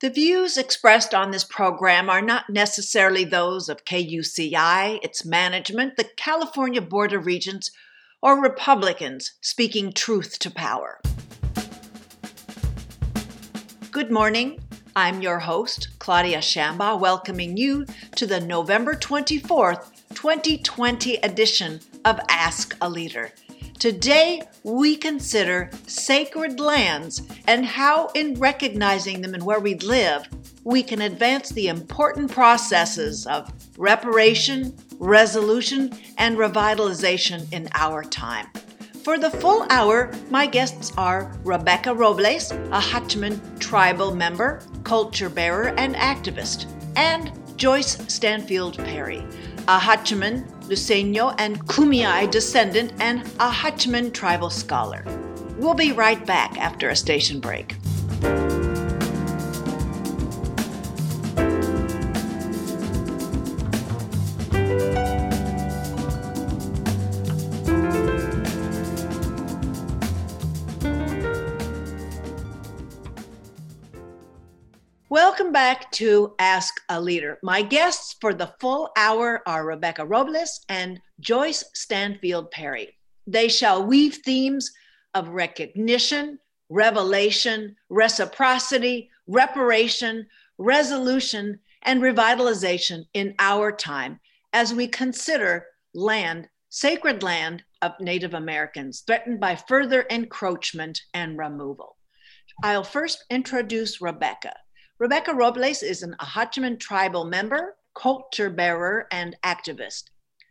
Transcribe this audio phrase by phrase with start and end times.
[0.00, 6.04] The views expressed on this program are not necessarily those of KUCI, its management, the
[6.04, 7.70] California Board of Regents,
[8.20, 11.00] or Republicans speaking truth to power.
[13.90, 14.60] Good morning.
[14.94, 17.86] I'm your host, Claudia Shambaugh, welcoming you
[18.16, 23.32] to the November 24th, 2020 edition of Ask a Leader.
[23.78, 30.26] Today, we consider sacred lands and how, in recognizing them and where we live,
[30.64, 38.46] we can advance the important processes of reparation, resolution, and revitalization in our time.
[39.04, 45.94] For the full hour, my guests are Rebecca Robles, Acjachemen tribal member, culture bearer, and
[45.96, 46.66] activist,
[46.96, 49.22] and Joyce Stanfield Perry,
[49.68, 55.04] Acjachemen Luiseño and Kumeyaay descendant, and Acjachemen tribal scholar.
[55.58, 57.74] We'll be right back after a station break.
[75.36, 77.38] Welcome back to Ask a Leader.
[77.42, 82.96] My guests for the full hour are Rebecca Robles and Joyce Stanfield Perry.
[83.26, 84.72] They shall weave themes
[85.12, 86.38] of recognition,
[86.70, 90.26] revelation, reciprocity, reparation,
[90.56, 94.18] resolution, and revitalization in our time
[94.54, 101.98] as we consider land, sacred land of Native Americans threatened by further encroachment and removal.
[102.62, 104.54] I'll first introduce Rebecca.
[104.98, 110.04] Rebecca Robles is an Acjachemen tribal member, culture bearer, and activist.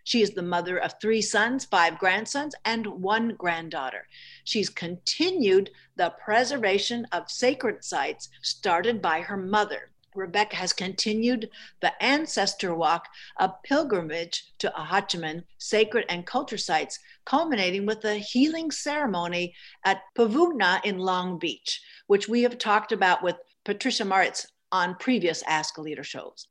[0.04, 4.08] She is the mother of three sons, five grandsons, and one granddaughter.
[4.44, 9.90] She's continued the preservation of sacred sites started by her mother.
[10.14, 11.50] Rebecca has continued
[11.82, 13.08] the ancestor walk,
[13.40, 20.86] a pilgrimage to Acjachemen sacred and culture sites, culminating with a healing ceremony at Puvungna
[20.86, 25.82] in Long Beach, which we have talked about with Patricia Martz on previous Ask a
[25.82, 26.48] Leader shows.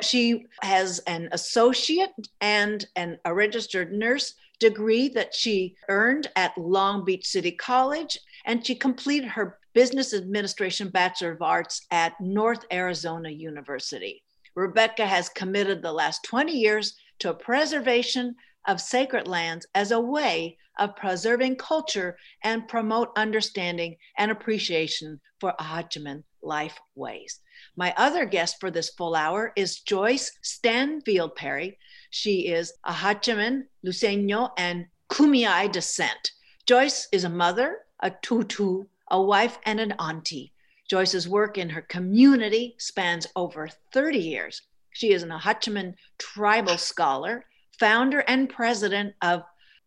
[0.00, 7.04] She has an associate and an, a registered nurse degree that she earned at Long
[7.04, 13.28] Beach City College, and she completed her business administration Bachelor of Arts at North Arizona
[13.28, 14.22] University.
[14.54, 18.36] Rebecca has committed the last 20 years to preservation
[18.68, 25.54] of sacred lands as a way of preserving culture and promote understanding and appreciation for
[25.58, 27.40] Acjachemen life ways.
[27.76, 31.78] My other guest for this full hour is Joyce Stanfield Perry.
[32.10, 36.32] She is Acjachemen, Luiseño, and Kumeyaay descent.
[36.66, 40.52] Joyce is a mother, a tutu, a wife, and an auntie.
[40.88, 44.62] Joyce's work in her community spans over 30 years.
[44.90, 47.46] She is an Acjachemen tribal scholar,
[47.78, 49.42] founder and president of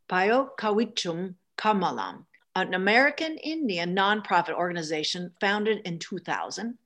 [0.10, 6.78] Payo Kawichum Kamalam, an American Indian nonprofit organization founded in 2000,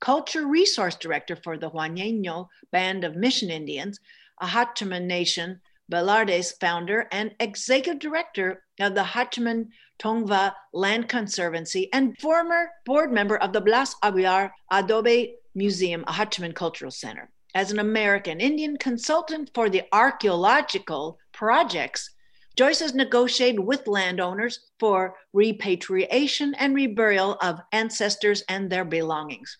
[0.00, 4.00] culture resource director for the Juaneño Band of Mission Indians,
[4.40, 5.60] Acjachemen Nation,
[5.92, 9.68] Belardes founder and executive director of the Acjachemen
[9.98, 16.90] Tongva Land Conservancy, and former board member of the Blas Aguilar Adobe Museum, Acjachemen Cultural
[16.90, 17.30] Center.
[17.54, 22.10] As an American Indian consultant for the archaeological projects
[22.58, 29.58] Joyce has negotiated with landowners for repatriation and reburial of ancestors and their belongings.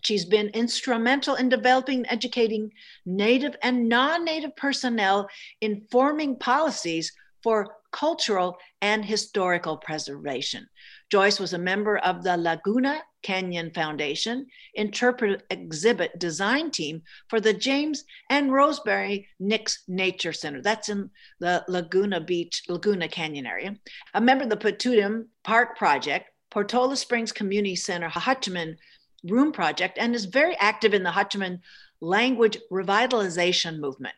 [0.00, 2.72] She's been instrumental in developing and educating
[3.04, 5.28] Native and non Native personnel
[5.60, 7.12] in forming policies
[7.42, 10.66] for cultural and historical preservation.
[11.10, 17.52] Joyce was a member of the Laguna Canyon Foundation interpretive exhibit design team for the
[17.52, 20.60] James and Rosemary Nix Nature Center.
[20.60, 23.76] That's in the Laguna Beach, Laguna Canyon area.
[24.14, 28.76] A member of the Patutim Park Project, Portola Springs Community Center, Acjachemen
[29.24, 31.60] Room Project, and is very active in the Acjachemen
[32.00, 34.14] language revitalization movement.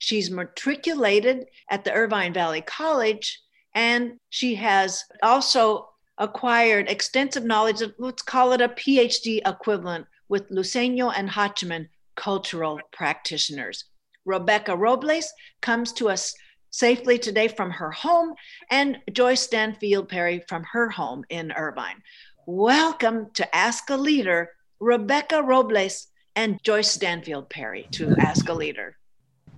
[0.00, 3.38] She's matriculated at the Irvine Valley College,
[3.74, 10.50] and she has also acquired extensive knowledge of, let's call it a PhD equivalent with
[10.50, 13.84] Luiseño and Acjachemen cultural practitioners.
[14.24, 15.30] Rebecca Robles
[15.60, 16.34] comes to us
[16.70, 18.32] safely today from her home,
[18.70, 22.02] and Joyce Stanfield Perry from her home in Irvine.
[22.46, 28.96] Welcome to Ask a Leader, Rebecca Robles and Joyce Stanfield Perry to Ask a Leader.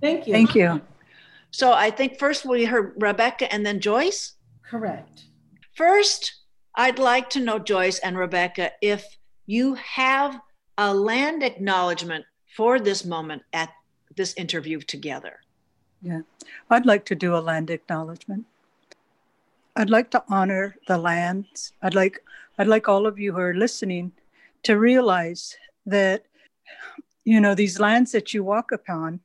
[0.03, 0.33] Thank you.
[0.33, 0.81] Thank you.
[1.51, 4.33] So I think first we heard Rebecca and then Joyce.
[4.69, 5.23] Correct.
[5.75, 6.41] First,
[6.75, 9.05] I'd like to know, Joyce and Rebecca, if
[9.45, 10.39] you have
[10.77, 12.25] a land acknowledgement
[12.57, 13.69] for this moment at
[14.17, 15.39] this interview together.
[16.01, 16.21] Yeah,
[16.69, 18.45] I'd like to do a land acknowledgement.
[19.77, 21.71] I'd like to honor the lands.
[21.81, 22.23] I'd like
[22.57, 24.11] I'd like all of you who are listening
[24.63, 26.25] to realize that
[27.23, 29.21] you know these lands that you walk upon,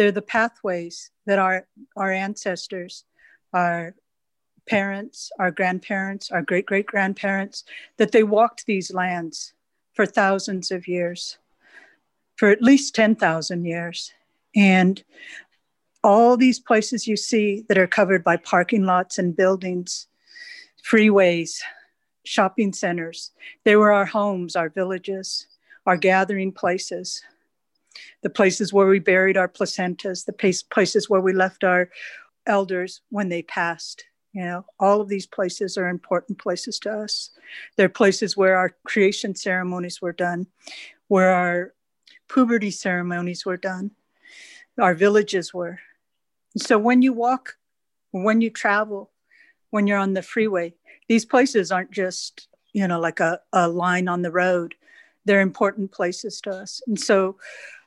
[0.00, 3.04] they're the pathways that our our ancestors,
[3.52, 3.94] our
[4.66, 7.64] parents, our grandparents, our great great grandparents,
[7.98, 9.52] that they walked these lands
[9.92, 11.36] for thousands of years,
[12.36, 14.14] for at least 10,000 years.
[14.56, 15.04] And
[16.02, 20.06] all these places you see that are covered by parking lots and buildings,
[20.82, 21.60] freeways,
[22.24, 23.32] shopping centers,
[23.66, 25.46] they were our homes, our villages,
[25.84, 27.22] our gathering places,
[28.22, 31.90] the places where we buried our placentas, the places where we left our
[32.46, 34.04] elders when they passed.
[34.32, 37.30] You know, all of these places are important places to us.
[37.76, 40.46] They're places where our creation ceremonies were done,
[41.08, 41.74] where our
[42.32, 43.90] puberty ceremonies were done,
[44.78, 45.80] our villages were.
[46.56, 47.56] So when you walk,
[48.12, 49.10] when you travel,
[49.70, 50.74] when you're on the freeway,
[51.08, 54.74] these places aren't just, you know, like a, a line on the road.
[55.24, 56.82] They're important places to us.
[56.86, 57.36] And so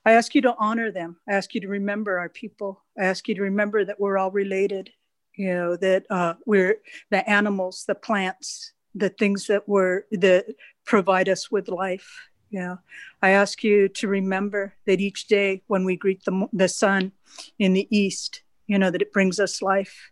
[0.06, 1.18] I ask you to honor them.
[1.30, 2.84] I ask you to remember our people.
[3.00, 4.92] I ask you to remember that we're all related
[5.36, 6.78] you know that uh, we're
[7.10, 10.46] the animals the plants the things that were that
[10.86, 12.78] provide us with life you know
[13.22, 17.12] i ask you to remember that each day when we greet the, the sun
[17.60, 20.12] in the east you know that it brings us life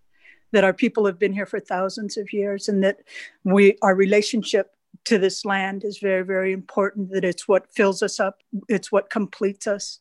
[0.52, 3.00] that our people have been here for thousands of years and that
[3.44, 4.72] we our relationship
[5.06, 8.40] to this land is very very important that it's what fills us up
[8.70, 10.00] it's what completes us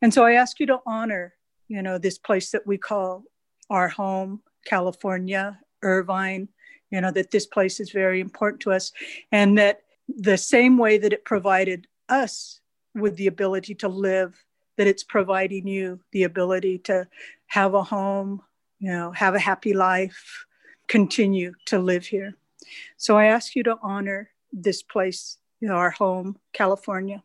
[0.00, 1.34] and so i ask you to honor
[1.68, 3.24] you know this place that we call
[3.70, 6.48] our home California, Irvine,
[6.90, 8.92] you know, that this place is very important to us.
[9.32, 12.60] And that the same way that it provided us
[12.94, 14.44] with the ability to live,
[14.76, 17.06] that it's providing you the ability to
[17.46, 18.42] have a home,
[18.78, 20.46] you know, have a happy life,
[20.88, 22.34] continue to live here.
[22.96, 27.22] So I ask you to honor this place, you know, our home, California.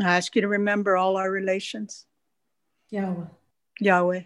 [0.00, 2.06] I ask you to remember all our relations.
[2.90, 3.26] Yahweh.
[3.80, 4.22] Yahweh.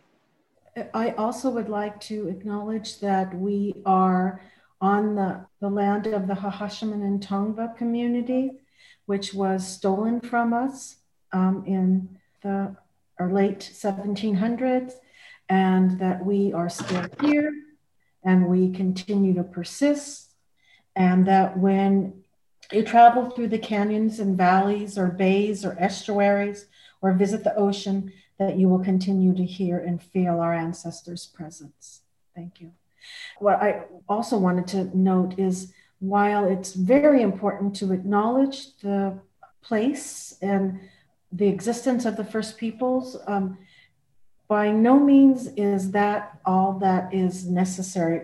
[0.93, 4.41] I also would like to acknowledge that we are
[4.81, 8.53] on the, the land of the Acjachemen and Tongva community,
[9.07, 10.97] which was stolen from us
[11.33, 12.77] um, in the
[13.21, 14.95] late 1700s,
[15.49, 17.53] and that we are still here
[18.25, 20.33] and we continue to persist,
[20.97, 22.23] and that when
[22.73, 26.67] you travel through the canyons and valleys or bays or estuaries
[27.03, 32.01] or visit the ocean, that you will continue to hear and feel our ancestors' presence.
[32.35, 32.73] Thank you.
[33.39, 39.19] What I also wanted to note is while it's very important to acknowledge the
[39.63, 40.81] place and
[41.33, 43.59] the existence of the first peoples, um,
[44.55, 48.21] by no means is that all that is necessary.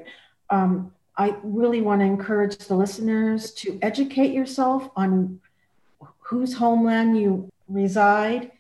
[0.49, 5.41] Um, I really want to encourage the listeners to educate yourself on
[6.21, 8.53] whose homeland you reside,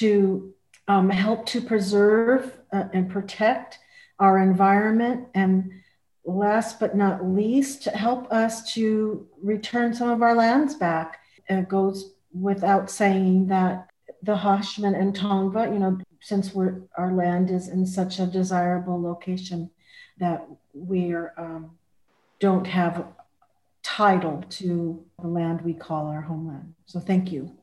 [0.00, 0.54] to
[0.88, 3.80] um, help to preserve uh, and protect
[4.18, 5.70] our environment, and
[6.24, 11.20] last but not least, to help us to return some of our lands back.
[11.50, 13.90] It goes without saying that
[14.22, 19.00] the Acjachemen and Tongva, you know, since we're, our land is in such a desirable
[19.00, 19.70] location,
[20.18, 21.70] that we um,
[22.38, 23.06] don't have
[23.82, 26.74] title to the land we call our homeland.
[26.86, 27.56] So thank you.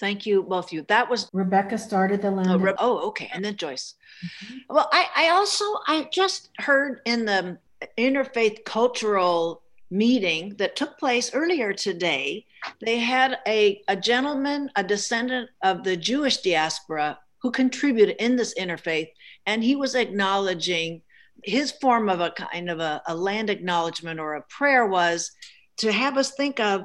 [0.00, 0.82] Thank you, both of you.
[0.88, 2.50] That was Rebecca started the land.
[2.50, 3.94] Oh, Re- oh okay, and then Joyce.
[4.24, 4.74] Mm-hmm.
[4.74, 7.58] Well, I, I also I just heard in the
[7.96, 12.44] interfaith cultural meeting that took place earlier today.
[12.80, 18.54] They had a, a gentleman, a descendant of the Jewish diaspora, who contributed in this
[18.54, 19.08] interfaith,
[19.46, 21.02] and he was acknowledging
[21.42, 25.32] his form of a kind of a, a land acknowledgement or a prayer was
[25.78, 26.84] to have us think of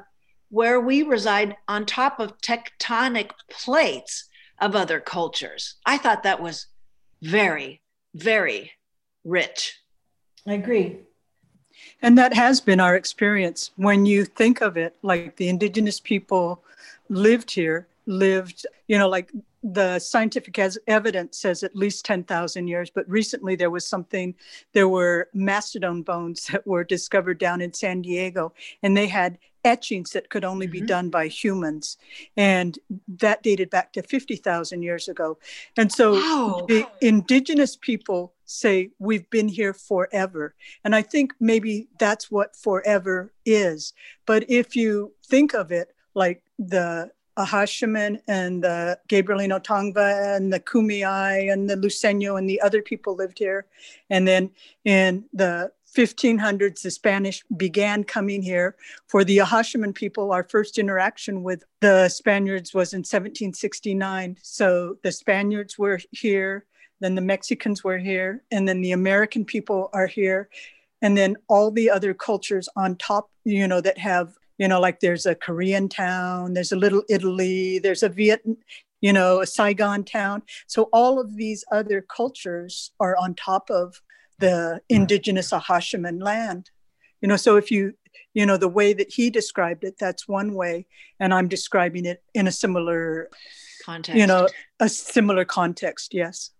[0.49, 4.27] where we reside on top of tectonic plates
[4.59, 5.75] of other cultures.
[5.85, 6.67] I thought that was
[7.21, 7.81] very,
[8.15, 8.71] very
[9.23, 9.77] rich.
[10.47, 10.97] I agree.
[12.01, 13.71] And that has been our experience.
[13.75, 16.63] When you think of it, like the indigenous people
[17.09, 19.31] lived here, lived, you know, like
[19.73, 20.57] the scientific
[20.87, 24.33] evidence says at least 10,000 years, but recently there was something,
[24.73, 30.11] there were mastodon bones that were discovered down in San Diego, and they had etchings
[30.11, 30.87] that could only be mm-hmm.
[30.87, 31.97] done by humans.
[32.37, 35.37] And that dated back to 50,000 years ago.
[35.75, 36.65] And so wow.
[36.67, 40.55] the indigenous people say, We've been here forever.
[40.85, 43.93] And I think maybe that's what forever is.
[44.25, 50.59] But if you think of it, like the Acjachemen and the Gabrielino Tongva and the
[50.59, 53.65] Kumeyaay and the Luiseño and the other people lived here.
[54.09, 54.49] And then
[54.85, 58.75] in the 1500s, the Spanish began coming here.
[59.07, 64.37] For the Acjachemen people, our first interaction with the Spaniards was in 1769.
[64.41, 66.65] So the Spaniards were here,
[66.99, 70.49] then the Mexicans were here, and then the American people are here.
[71.01, 74.99] And then all the other cultures on top, you know, that have you know like
[74.99, 78.41] there's a korean town there's a little italy there's a viet
[79.01, 80.43] you know a saigon town.
[80.67, 84.01] So all of these other cultures are on top of
[84.39, 86.69] the indigenous Acjachemen land.
[87.21, 87.93] You know so if you
[88.33, 90.85] you know the way that he described it that's one way
[91.19, 93.29] and i'm describing it in a similar
[93.83, 94.47] context you know
[94.79, 96.51] a similar context yes.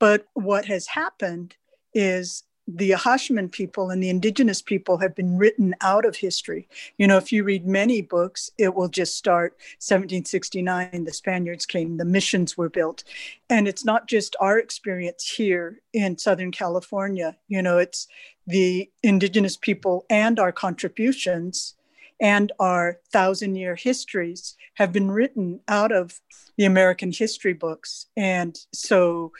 [0.00, 1.54] But what has happened
[1.92, 6.68] is the Acjachemen people and the indigenous people have been written out of history.
[6.98, 11.96] You know, if you read many books, it will just start 1769, the Spaniards came,
[11.96, 13.04] the missions were built.
[13.48, 18.06] And it's not just our experience here in Southern California, you know, it's
[18.46, 21.74] the indigenous people and our contributions
[22.20, 26.20] and our thousand year histories have been written out of
[26.56, 28.06] the American history books.
[28.16, 29.32] And so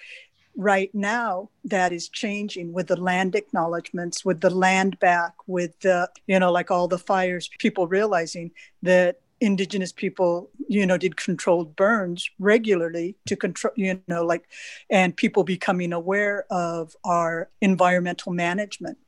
[0.59, 6.11] right now that is changing with the land acknowledgments with the land back with the
[6.27, 8.51] you know like all the fires people realizing
[8.83, 14.49] that indigenous people you know did controlled burns regularly to control you know like
[14.91, 18.99] and people becoming aware of our environmental management.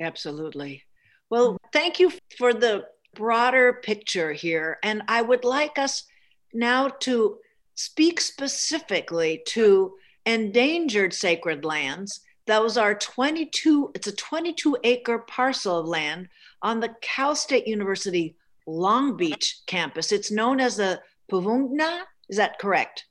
[0.00, 0.82] Absolutely.
[1.30, 2.84] Well thank you for the
[3.14, 6.04] broader picture here and i would like us
[6.52, 7.38] now to
[7.74, 9.94] speak specifically to
[10.26, 12.20] endangered sacred lands.
[12.46, 16.28] Those are 22, it's a 22 acre parcel of land
[16.62, 20.12] on the Cal State University Long Beach campus.
[20.12, 22.02] It's known as the Puvungna.
[22.28, 23.06] Is that correct?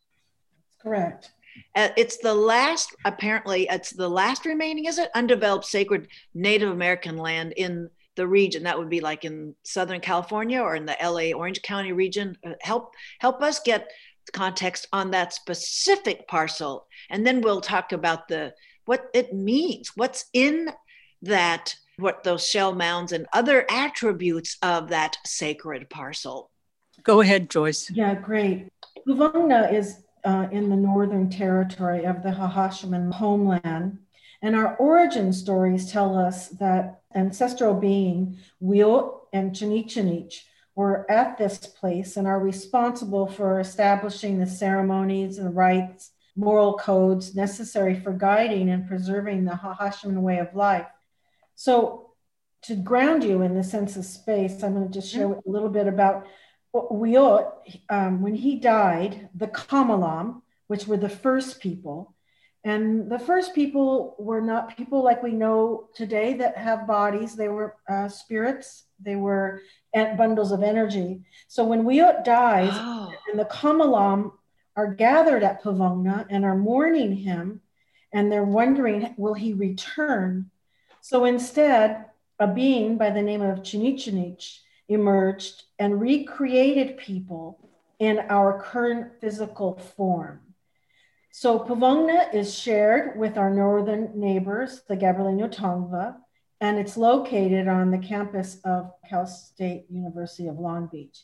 [0.81, 1.31] Correct.
[1.73, 5.09] Uh, it's the last, apparently, it's the last remaining, is it?
[5.15, 8.63] Undeveloped sacred Native American land in the region.
[8.63, 12.37] That would be like in Southern California or in the LA Orange County region.
[12.45, 13.89] Uh, help help us get
[14.33, 16.87] context on that specific parcel.
[17.09, 18.53] And then we'll talk about the
[18.85, 20.69] what it means what's in
[21.23, 26.51] that what those shell mounds and other attributes of that sacred parcel.
[27.03, 27.89] Go ahead joyce.
[27.89, 28.67] Yeah great.
[29.07, 33.99] Puvungna is uh, in the northern territory of the Acjachemen homeland.
[34.41, 40.41] And our origin stories tell us that ancestral being Wiyot and Chinigchinich
[40.75, 47.33] were at this place and are responsible for establishing the ceremonies and rites, moral codes
[47.33, 50.87] necessary for guiding and preserving the Acjachemen way of life.
[51.55, 52.01] So,
[52.63, 55.69] to ground you in the sense of space, I'm going to just share a little
[55.69, 56.25] bit about
[56.73, 57.51] Wiyot.
[57.89, 62.15] Um, when he died, the Kamalam, which were the first people,
[62.65, 67.35] and the first people were not people like we know today that have bodies.
[67.35, 68.85] They were uh, spirits.
[68.99, 69.61] They were
[70.17, 71.21] bundles of energy.
[71.47, 73.13] So when Wiyot dies oh.
[73.29, 74.31] and the Kamalam
[74.75, 77.61] are gathered at Puvungna and are mourning him,
[78.13, 80.49] and they're wondering, will he return?
[81.01, 82.05] So instead,
[82.39, 87.59] a being by the name of Chinigchinich emerged and recreated people
[87.99, 90.41] in our current physical form.
[91.31, 96.15] So Puvungna is shared with our northern neighbors, the Gabrielino Tongva,
[96.65, 101.19] and it's located on the campus of Cal State University of Long Beach.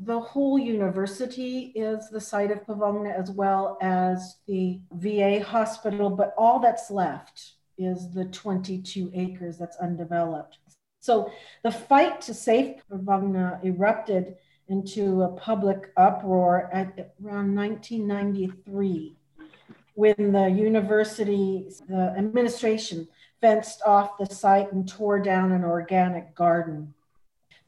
[0.00, 6.34] The whole university is the site of Puvungna as well as the VA hospital, but
[6.36, 10.58] all that's left is the 22 acres that's undeveloped.
[10.98, 11.30] So
[11.62, 14.34] the fight to save Puvungna erupted
[14.66, 19.16] into a public uproar at around 1993
[19.94, 23.06] when the university, the administration
[23.42, 26.94] fenced off the site and tore down an organic garden.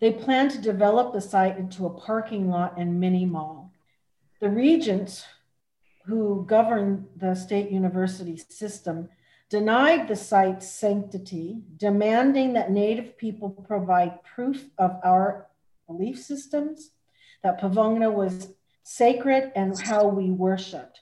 [0.01, 3.73] They plan to develop the site into a parking lot and mini mall.
[4.41, 5.27] The regents
[6.07, 9.09] who govern the state university system
[9.51, 15.49] denied the site's sanctity, demanding that Native people provide proof of our
[15.87, 16.91] belief systems,
[17.43, 18.49] that Puvungna was
[18.85, 21.01] sacred and how we worshiped.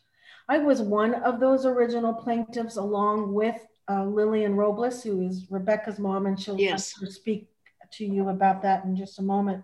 [0.49, 5.99] I was one of those original plaintiffs, along with uh, Lillian Robles, who is Rebecca's
[5.99, 6.95] mom, and she'll yes.
[7.09, 7.49] speak
[7.93, 9.63] to you about that in just a moment.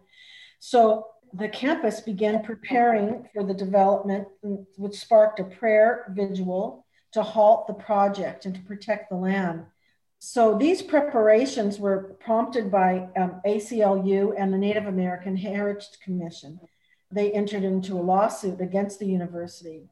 [0.61, 4.29] So the campus began preparing for the development,
[4.77, 9.65] which sparked a prayer vigil to halt the project and to protect the land.
[10.19, 16.59] So these preparations were prompted by um, ACLU and the Native American Heritage Commission.
[17.11, 19.89] They entered into a lawsuit against the university.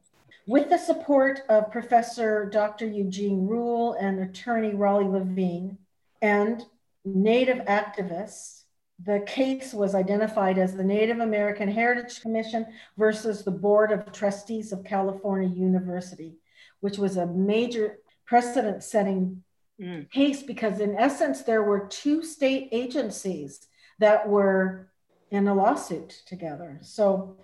[0.47, 2.87] With the support of Professor Dr.
[2.87, 5.77] Eugene Ruyle and attorney Raleigh Levine
[6.21, 6.63] and
[7.03, 8.61] Native activists,
[9.03, 12.65] the case was identified as the Native American Heritage Commission
[12.97, 16.37] versus the Board of Trustees of California University,
[16.79, 19.43] which was a major precedent setting
[19.79, 20.09] mm.
[20.11, 23.67] case because, in essence, there were two state agencies
[23.99, 24.87] that were
[25.29, 26.79] in a lawsuit together.
[26.83, 27.35] So,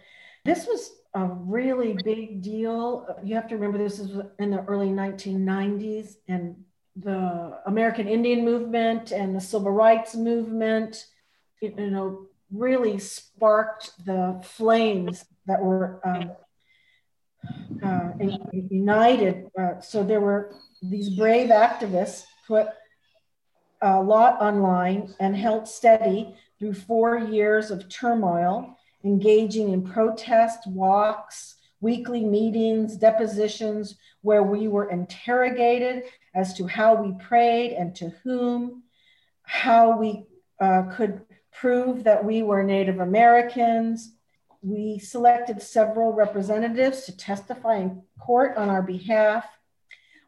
[0.45, 3.07] this was a really big deal.
[3.23, 6.55] You have to remember this is in the early 1990s, and
[6.95, 11.05] the American Indian movement and the civil rights movement,
[11.61, 16.31] you know, really sparked the flames that were um,
[17.83, 18.11] uh,
[18.69, 19.47] united.
[19.59, 22.67] Uh, so there were these brave activists put
[23.81, 31.55] a lot online and held steady through four years of turmoil, engaging in protest walks,
[31.81, 38.83] weekly meetings, depositions, where we were interrogated as to how we prayed and to whom,
[39.43, 40.25] how we
[40.59, 44.15] uh, could prove that we were Native Americans.
[44.61, 49.45] We selected several representatives to testify in court on our behalf.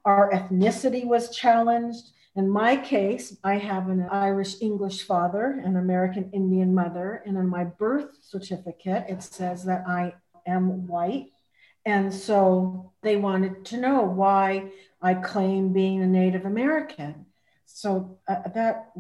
[0.03, 2.12] Our ethnicity was challenged.
[2.36, 7.48] In my case, I have an Irish English father, an American Indian mother, and in
[7.48, 10.15] my birth certificate, it says that I
[10.46, 11.32] am white.
[11.86, 17.27] And so they wanted to know why I claim being a Native American.
[17.65, 18.92] So uh, that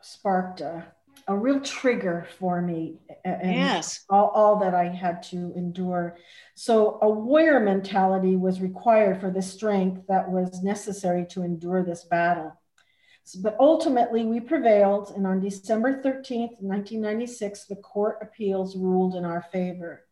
[0.00, 0.86] sparked a,
[1.28, 2.96] a real trigger for me.
[3.24, 4.04] And yes.
[4.08, 6.16] All, all that I had to endure.
[6.54, 12.04] So a warrior mentality was required for the strength that was necessary to endure this
[12.04, 12.58] battle.
[13.42, 19.42] But ultimately, we prevailed, and on December 13th, 1996, the Court Appeals ruled in our
[19.52, 20.04] favor.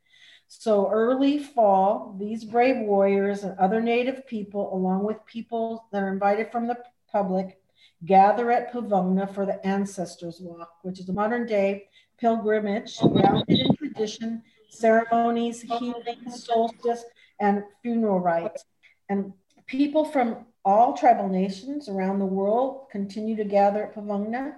[0.49, 6.13] So early fall, these brave warriors and other Native people, along with people that are
[6.13, 6.77] invited from the
[7.11, 7.59] public,
[8.05, 13.77] gather at Puvungna for the Ancestors Walk, which is a modern day pilgrimage grounded in
[13.77, 17.05] tradition, ceremonies, healing, solstice,
[17.41, 18.65] and funeral rites.
[19.09, 19.33] And
[19.67, 24.55] people from all tribal nations around the world continue to gather at Puvungna,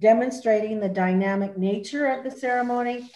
[0.00, 3.10] demonstrating the dynamic nature of the ceremony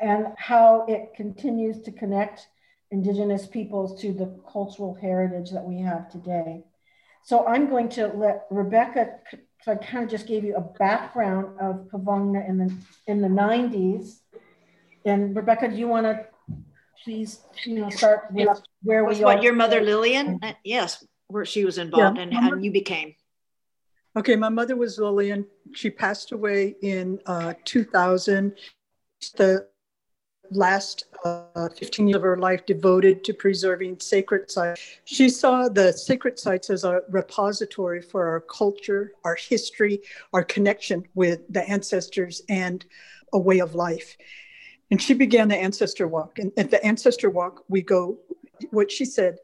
[0.00, 2.48] and how it continues to connect
[2.90, 6.62] Indigenous peoples to the cultural heritage that we have today.
[7.24, 9.18] So I'm going to let Rebecca,
[9.62, 12.74] so I kind of just gave you a background of Puvungna in the,
[13.06, 14.18] in the 90s.
[15.06, 16.26] And Rebecca, do you want to
[17.02, 19.42] please, you know, start with where was we what, are?
[19.42, 20.38] your mother Lillian?
[20.42, 22.24] Uh, yes, where she was involved yeah.
[22.24, 23.14] and, and you became.
[24.16, 25.46] Okay, my mother was Lillian.
[25.72, 28.54] She passed away in uh, 2000.
[29.36, 29.66] The
[30.50, 34.80] last uh, 15 years of her life devoted to preserving sacred sites.
[35.04, 40.00] She saw the sacred sites as a repository for our culture, our history,
[40.32, 42.84] our connection with the ancestors, and
[43.32, 44.16] a way of life.
[44.90, 46.38] And she began the ancestor walk.
[46.38, 48.18] And at the ancestor walk, we go,
[48.70, 49.38] what she said,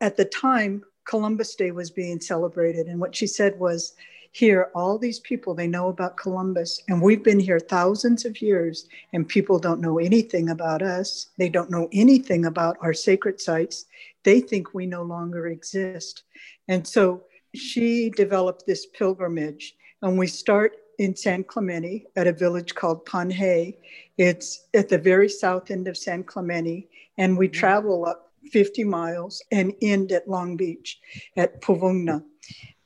[0.00, 2.86] at the time, Columbus Day was being celebrated.
[2.86, 3.94] And what she said was,
[4.32, 8.86] here all these people they know about columbus and we've been here thousands of years
[9.12, 11.28] and people don't know anything about us.
[11.36, 13.86] They don't know anything about our sacred sites.
[14.22, 16.22] They think we no longer exist.
[16.68, 22.74] And so she developed this pilgrimage and we start in San Clemente at a village
[22.74, 23.74] called Panhe.
[24.18, 29.42] It's at the very south end of San Clemente, and we travel up 50 miles
[29.50, 31.00] and end at Long Beach
[31.38, 32.22] at Puvungna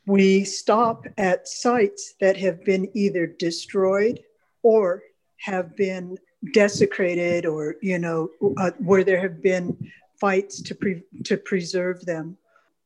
[0.06, 4.20] we stop at sites that have been either destroyed
[4.62, 5.02] or
[5.38, 6.18] have been
[6.52, 9.76] desecrated or you know uh, where there have been
[10.20, 12.36] fights to pre- to preserve them.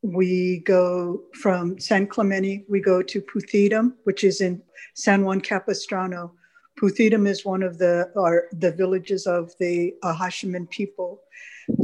[0.02, 4.62] We go from san clemente we go to Puthitam which is in
[4.94, 6.32] san juan capistrano.
[6.80, 8.10] Puthitam is one of the
[8.52, 11.20] the villages of the Acjachemen people.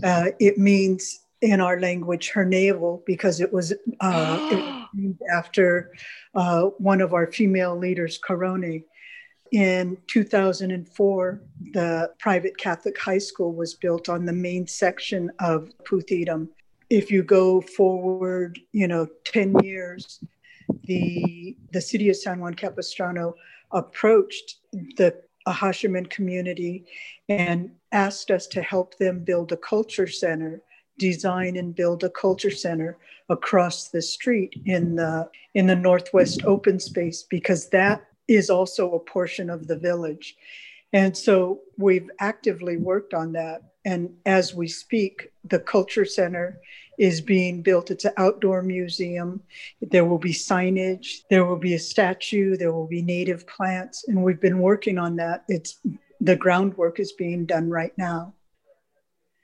[0.02, 5.18] Uh, it means in our language her navel because it was, uh, it was named
[5.30, 5.92] after
[6.34, 8.84] uh, one of our female leaders, Caroni.
[9.52, 11.42] In 2004,
[11.74, 16.48] the private Catholic high school was built on the main section of Puthitam.
[16.88, 20.24] If you go forward, you know, 10 years,
[20.84, 23.34] the, the city of San Juan Capistrano
[23.70, 25.14] approached the
[25.46, 26.86] Acjachemen community
[27.28, 30.62] and asked us to help them build a culture center
[30.98, 32.96] design and build a culture center
[33.28, 39.00] across the street in the in the northwest open space because that is also a
[39.00, 40.36] portion of the village.
[40.92, 43.62] And so we've actively worked on that.
[43.84, 46.60] And as we speak the culture center
[46.98, 47.90] is being built.
[47.90, 49.42] It's an outdoor museum.
[49.80, 51.22] There will be signage.
[51.30, 52.56] There will be a statue.
[52.56, 54.06] There will be native plants.
[54.08, 55.44] And we've been working on that.
[55.48, 55.80] It's
[56.20, 58.34] the groundwork is being done right now.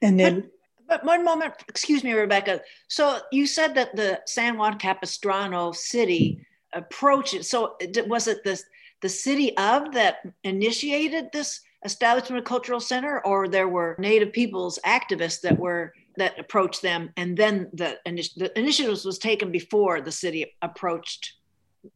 [0.03, 0.51] And then
[0.91, 2.61] but one moment, excuse me, Rebecca.
[2.89, 7.41] So you said that the San Juan Capistrano city approach.
[7.43, 7.77] So
[8.07, 8.61] was it the
[9.01, 14.79] the city of that initiated this establishment of cultural center, or there were Native peoples
[14.85, 20.13] activists that were that approached them, and then the, the initiative was taken before the
[20.13, 21.35] city approached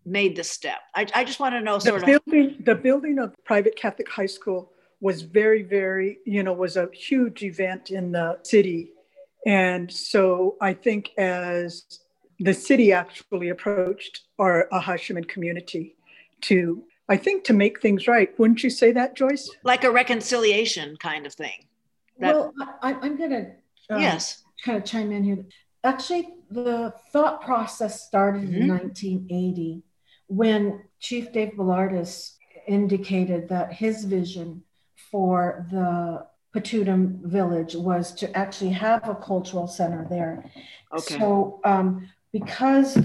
[0.07, 0.79] made the step.
[0.95, 4.09] I, I just want to know sort the building, of the building of private Catholic
[4.09, 4.73] high school
[5.05, 8.91] was very, very, you know, was a huge event in the city.
[9.47, 12.01] And so I think as
[12.39, 15.97] the city actually approached our Acjachemen community
[16.49, 18.31] to, I think, to make things right.
[18.39, 19.51] Wouldn't you say that, Joyce?
[19.63, 21.67] Like a reconciliation kind of thing.
[22.21, 23.51] That, well, I, am going to
[23.91, 25.45] um, yes kind of chime in here.
[25.85, 28.63] Actually, the thought process started mm-hmm.
[28.63, 29.83] in 1980
[30.29, 32.37] when Chief Dave Belardes
[32.67, 34.63] indicated that his vision
[35.15, 40.51] for the Patutum village was to actually have a cultural center there.
[40.93, 41.19] Okay.
[41.19, 42.99] So um, because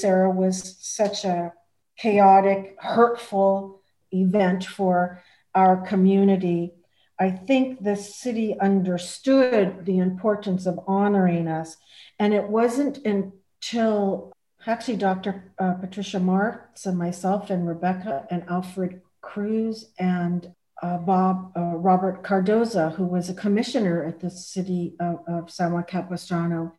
[0.00, 1.52] Sarah was such a
[1.98, 5.24] chaotic, hurtful event for
[5.56, 6.72] our community,
[7.18, 11.78] I think the city understood the importance of honoring us.
[12.20, 14.32] And it wasn't until
[14.68, 15.52] actually Dr.
[15.58, 22.22] Uh, Patricia Martz and myself and Rebecca and Alfred Cruz and uh, Bob uh, Robert
[22.22, 26.72] Cardoza, who was a commissioner at the city of, of San Juan Capistrano,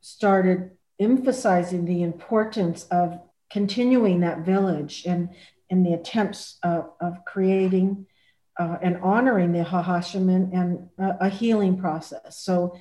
[0.00, 3.18] started emphasizing the importance of
[3.50, 5.30] continuing that village and
[5.70, 8.06] in the attempts of, of creating
[8.58, 12.38] uh, and honoring the Acjachemen and a, a, healing process.
[12.38, 12.76] So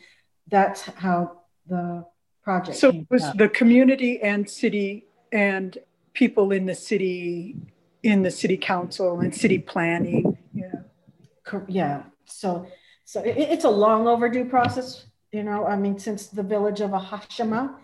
[0.47, 2.05] that's how the
[2.43, 2.77] project.
[2.77, 5.77] So it was the community and city and
[6.13, 7.55] people in the city,
[8.03, 10.38] in the city council and city planning
[11.67, 12.03] yeah.
[12.25, 12.67] So,
[13.05, 15.05] so it, it's a long overdue process.
[15.31, 17.75] You know, I mean, since the village of Ahashima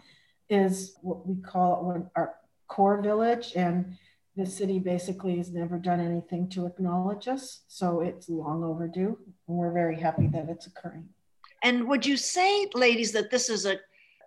[0.49, 2.36] is what we call our
[2.67, 3.97] core village, and
[4.36, 7.62] the city basically has never done anything to acknowledge us.
[7.67, 11.10] So it's long overdue, and we're very happy that it's occurring.
[11.63, 13.80] And would you say, ladies, that this is a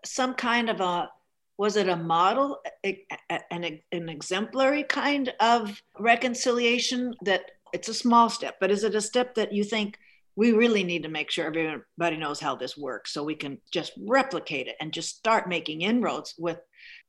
[0.05, 1.11] some kind of a
[1.59, 8.57] was it a model, an, an exemplary kind of reconciliation that it's a small step,
[8.61, 9.99] but is it a step that you think
[10.37, 13.93] we really need to make sure everybody knows how this works so we can just
[14.07, 16.61] replicate it and just start making inroads with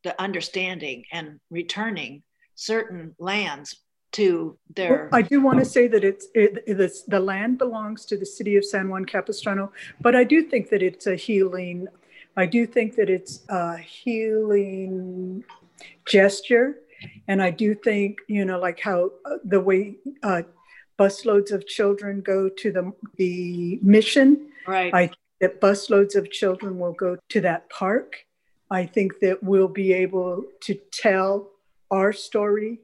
[0.03, 2.23] the understanding and returning
[2.55, 5.09] certain lands to their.
[5.11, 8.25] Well, I do want to say that it's, it, it's the land belongs to the
[8.25, 11.87] city of San Juan Capistrano, but I do think that it's a healing.
[12.35, 15.43] I do think that it's a healing
[16.07, 16.79] gesture
[17.29, 20.41] and I do think, you know, like how uh, the way uh,
[20.97, 24.49] busloads of children go to the, the mission.
[24.67, 24.93] Right.
[24.93, 28.25] I that busloads of children will go to that park.
[28.69, 31.51] I think that we'll be able to tell
[31.89, 32.79] our story,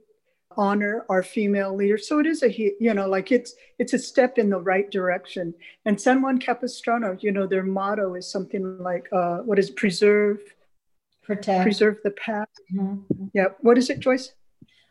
[0.55, 2.07] honor our female leaders.
[2.07, 5.53] So it is a, you know, like it's it's a step in the right direction.
[5.85, 10.39] And San Juan Capistrano, you know, their motto is something like, uh, what is preserve,
[11.25, 12.61] protect, preserve the past.
[12.73, 13.25] Mm-hmm.
[13.33, 13.47] Yeah.
[13.61, 14.33] What is it, Joyce?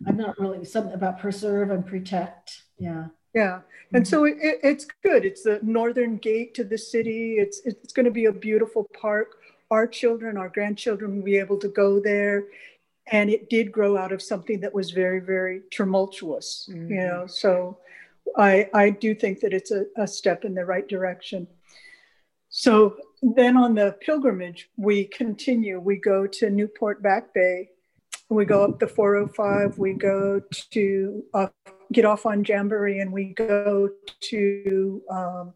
[0.07, 2.62] I'm not really something about preserve and protect.
[2.79, 3.07] Yeah.
[3.35, 3.61] Yeah.
[3.92, 4.11] And mm-hmm.
[4.11, 5.25] so it, it's good.
[5.25, 7.37] It's the northern gate to the city.
[7.38, 9.37] It's it's going to be a beautiful park.
[9.70, 12.44] Our children, our grandchildren will be able to go there.
[13.12, 16.90] And it did grow out of something that was very, very tumultuous, mm-hmm.
[16.90, 17.27] you know.
[17.27, 17.79] So
[18.37, 21.47] I I do think that it's a, a step in the right direction.
[22.49, 22.97] So
[23.33, 25.81] then on the pilgrimage, we continue.
[25.81, 27.71] We go to Newport Back Bay.
[28.29, 29.79] We go up the 405.
[29.79, 31.47] We go to uh,
[31.93, 33.89] get off on Jamboree and we go
[34.21, 35.55] to um,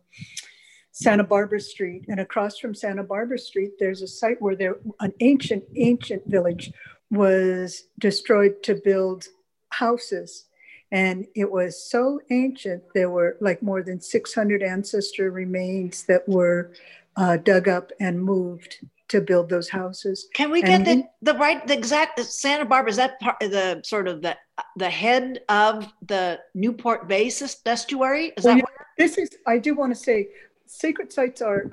[0.92, 2.06] Santa Barbara Street.
[2.08, 6.72] And across from Santa Barbara Street, there's a site where there an ancient, ancient village
[7.10, 9.26] was destroyed to build
[9.70, 10.46] houses.
[10.90, 16.72] And it was so ancient, there were like more than 600 ancestor remains that were
[17.18, 18.78] uh, dug up and moved
[19.08, 20.28] to build those houses.
[20.34, 22.90] Can we get the, the right, the exact Santa Barbara?
[22.90, 24.36] Is that part, the sort of the
[24.76, 27.30] the head of the Newport Bay
[27.66, 28.32] estuary?
[28.36, 29.30] Is well, that yeah, this is?
[29.46, 30.28] I do want to say,
[30.66, 31.70] sacred sites are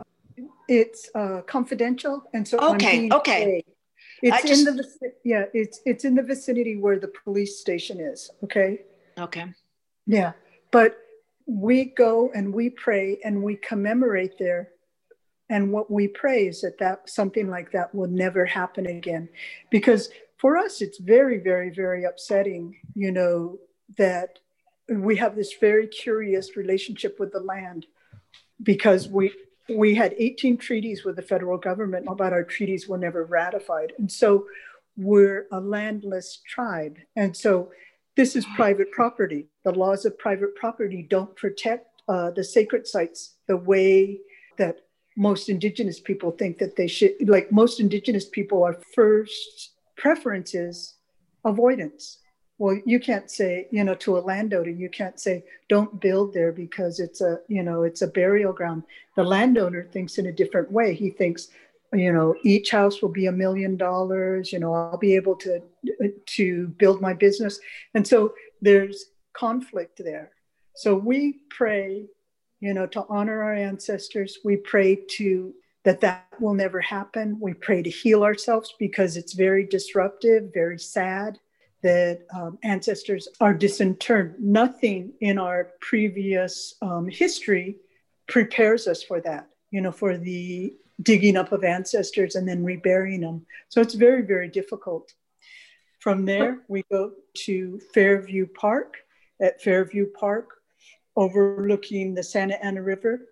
[0.68, 3.64] it's uh, confidential, and so okay, okay.
[4.22, 4.86] It's in the
[5.24, 8.32] yeah, it's it's in the vicinity where the police station is.
[8.44, 8.82] Okay.
[9.18, 9.46] Okay.
[10.08, 10.32] Yeah,
[10.72, 10.98] but
[11.46, 14.70] we go and we pray and we commemorate there
[15.50, 19.30] and what we pray is that that something like that will never happen again.
[19.70, 23.58] Because for us it's very very very upsetting you know
[23.98, 24.40] that
[24.90, 27.86] we have this very curious relationship with the land.
[28.62, 29.32] Because we
[29.70, 33.94] we had 18 treaties with the federal government but our treaties were never ratified.
[33.98, 34.48] And so
[34.98, 36.98] we're a landless tribe.
[37.16, 37.72] And so
[38.16, 39.48] this is private property.
[39.64, 44.20] The laws of private property don't protect uh, the sacred sites the way
[44.58, 44.82] that
[45.16, 50.96] most indigenous people think that they should like most indigenous people are first preferences
[51.44, 52.20] avoidance.
[52.58, 56.52] Well you can't say you know to a landowner you can't say don't build there
[56.52, 58.84] because it's a you know it's a burial ground.
[59.16, 60.94] The landowner thinks in a different way.
[60.94, 61.50] He thinks
[61.94, 65.62] you know each house will be a million dollars you know i'll be able to
[66.26, 67.60] to build my business.
[67.94, 70.32] And so there's conflict there.
[70.76, 72.06] So we pray
[72.60, 74.40] you know, to honor our ancestors.
[74.44, 77.38] We pray to that that will never happen.
[77.40, 81.40] We pray to heal ourselves because it's very disruptive, very sad
[81.84, 84.42] that um, ancestors are disinterred.
[84.42, 87.78] Nothing in our previous um, history
[88.28, 93.22] prepares us for that, you know, for the digging up of ancestors and then reburying
[93.22, 93.46] them.
[93.70, 95.14] So it's very, very difficult.
[96.00, 97.12] From there, we go
[97.46, 98.98] to Fairview Park.
[99.42, 100.55] At Fairview Park,
[101.16, 103.28] overlooking the Santa Ana River.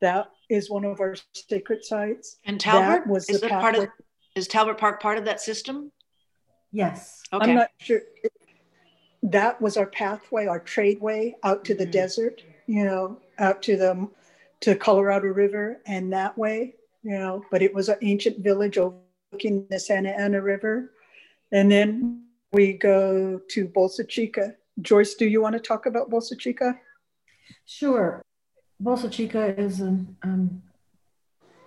[0.00, 2.38] That is one of our sacred sites.
[2.44, 3.88] And Talbert that was is part of
[4.34, 5.92] is Talbert Park part of that system?
[6.72, 7.22] Yes.
[7.32, 7.50] Okay.
[7.50, 8.00] I'm not sure.
[9.22, 11.92] That was our pathway, our tradeway out to the mm-hmm.
[11.92, 12.42] desert.
[12.66, 14.08] You know, out to the
[14.60, 16.74] to Colorado River and that way.
[17.02, 20.92] You know, but it was an ancient village overlooking the Santa Ana River,
[21.50, 24.54] and then we go to Bolsa Chica.
[24.80, 26.78] Joyce, do you want to talk about Bolsa Chica?
[27.64, 28.22] Sure.
[28.82, 30.62] Bolsa Chica is a um,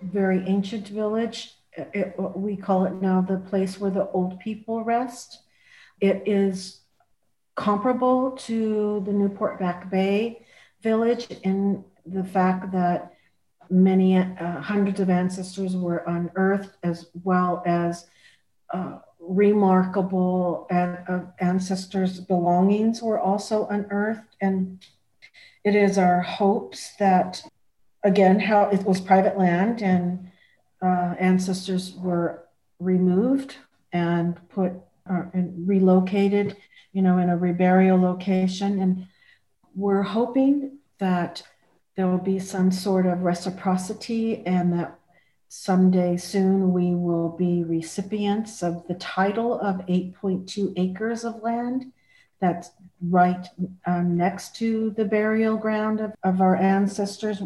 [0.02, 1.54] very ancient village.
[1.72, 5.40] It, we call it now the place where the old people rest.
[6.00, 6.80] It is
[7.54, 10.46] comparable to the Newport Back Bay
[10.82, 13.14] village in the fact that
[13.70, 18.06] many uh, hundreds of ancestors were unearthed, as well as
[18.72, 24.84] uh, remarkable uh, ancestors' belongings were also unearthed and
[25.66, 27.42] it is our hopes that,
[28.04, 30.30] again, how it was private land and
[30.80, 32.46] uh, ancestors were
[32.78, 33.56] removed
[33.92, 34.72] and put
[35.10, 36.56] uh, and relocated,
[36.92, 38.80] you know, in a reburial location.
[38.80, 39.08] And
[39.74, 41.42] we're hoping that
[41.96, 44.96] there will be some sort of reciprocity and that
[45.48, 51.92] someday soon we will be recipients of the title of 8.2 acres of land
[52.40, 52.70] that's
[53.00, 53.46] right
[53.86, 57.42] um, next to the burial ground of, of our ancestors.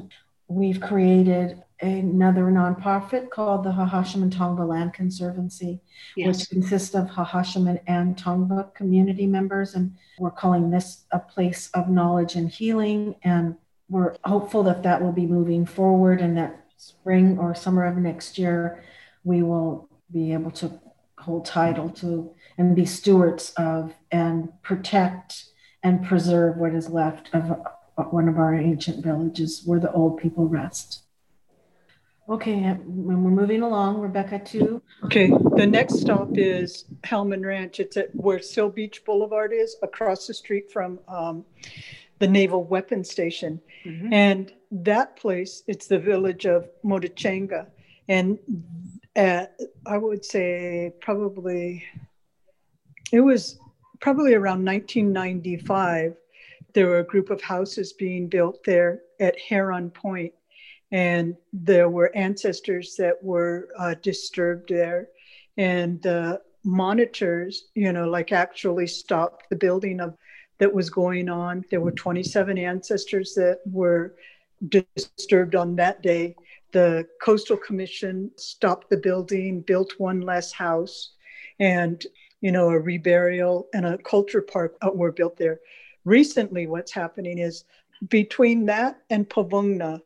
[0.48, 5.80] We've created another nonprofit called the Acjachemen Tongva Land Conservancy,
[6.16, 6.26] yes.
[6.26, 9.74] which consists of Acjachemen and Tongva community members.
[9.74, 13.16] And we're calling this a place of knowledge and healing.
[13.22, 13.56] And
[13.88, 18.38] we're hopeful that that will be moving forward and that spring or summer of next
[18.38, 18.82] year,
[19.24, 20.80] we will be able to
[21.18, 25.46] hold title to and be stewards of and protect
[25.82, 27.56] and preserve what is left of
[28.10, 31.02] one of our ancient villages where the old people rest.
[32.28, 34.80] Okay, when we're moving along, Rebecca, too.
[35.04, 37.80] Okay, the next stop is Hellman Ranch.
[37.80, 41.44] It's at where Seal Beach Boulevard is, across the street from um,
[42.20, 43.60] the Naval Weapons Station.
[43.84, 44.12] Mm-hmm.
[44.12, 47.66] And that place, it's the village of Motochenga.
[48.08, 48.38] And
[49.16, 51.84] at, I would say probably
[53.12, 53.58] it was
[54.00, 56.14] probably around 1995
[56.72, 60.32] there were a group of houses being built there at heron point
[60.92, 65.08] and there were ancestors that were uh, disturbed there.
[65.56, 70.16] And the monitors you know like actually stopped the building of
[70.58, 71.64] that was going on.
[71.70, 74.14] There were 27 ancestors that were
[74.68, 76.36] disturbed on that day.
[76.72, 81.12] The coastal commission stopped the building built one less house
[81.58, 82.04] and
[82.40, 85.60] you know, a reburial and a culture park were built there.
[86.04, 87.64] Recently, what's happening is
[88.08, 90.00] between that and Puvungna,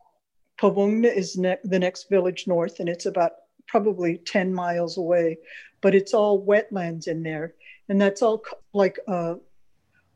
[0.59, 3.33] Puvungna is ne- the next village north, and it's about
[3.67, 5.39] probably 10 miles away,
[5.81, 7.55] but it's all wetlands in there.
[7.89, 8.43] And that's all
[8.73, 9.35] like uh,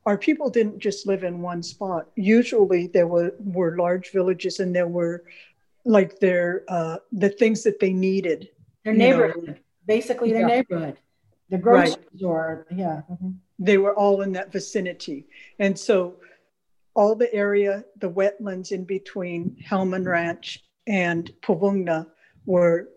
[0.07, 2.09] our people didn't just live in one spot.
[2.17, 5.25] Usually there were, were large villages and there were
[5.85, 8.49] like their uh, the things that they needed.
[8.85, 9.55] Their neighborhood, know.
[9.87, 10.47] basically their yeah.
[10.47, 10.99] neighborhood,
[11.51, 12.17] the grocery right.
[12.17, 12.67] store.
[12.71, 13.31] Yeah, mm-hmm.
[13.59, 15.27] they were all in that vicinity,
[15.59, 16.17] and so
[16.95, 22.07] all the area, the wetlands in between Hellman Ranch and Puvungna
[22.45, 22.89] were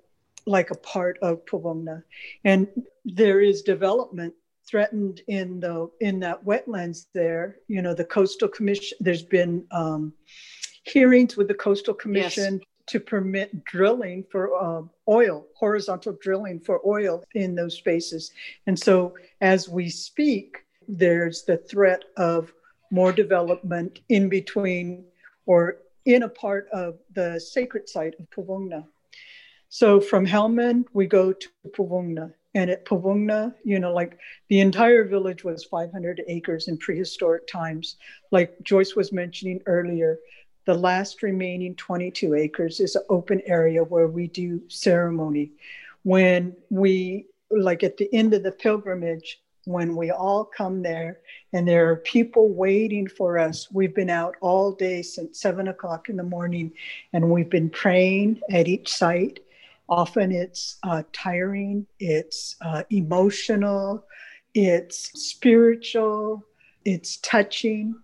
[0.45, 2.03] like a part of Puvungna,
[2.43, 2.67] and
[3.05, 4.33] there is development
[4.67, 7.57] threatened in the in that wetlands there.
[7.67, 8.97] You know, the coastal commission.
[9.01, 10.13] There's been um,
[10.83, 12.67] hearings with the coastal commission yes.
[12.91, 18.31] To permit drilling for uh, oil, horizontal drilling for oil in those spaces.
[18.67, 20.57] And so, as we speak,
[20.89, 22.51] there's the threat of
[22.91, 25.05] more development in between
[25.45, 28.85] or in a part of the sacred site of Puvungna.
[29.69, 32.33] So from Hellman, we go to Puvungna.
[32.53, 37.95] And at Puvungna, you know, like the entire village was 500 acres in prehistoric times.
[38.31, 40.19] Like Joyce was mentioning earlier,
[40.65, 45.51] the last remaining 22 acres is an open area where we do ceremony.
[46.03, 51.19] When we, like at the end of the pilgrimage, when we all come there
[51.53, 53.71] and there are people waiting for us.
[53.71, 56.71] We've been out all day since seven o'clock in the morning
[57.13, 59.39] and we've been praying at each site.
[59.87, 64.05] Often it's uh, tiring, it's uh, emotional,
[64.53, 66.43] it's spiritual,
[66.85, 67.95] it's touching.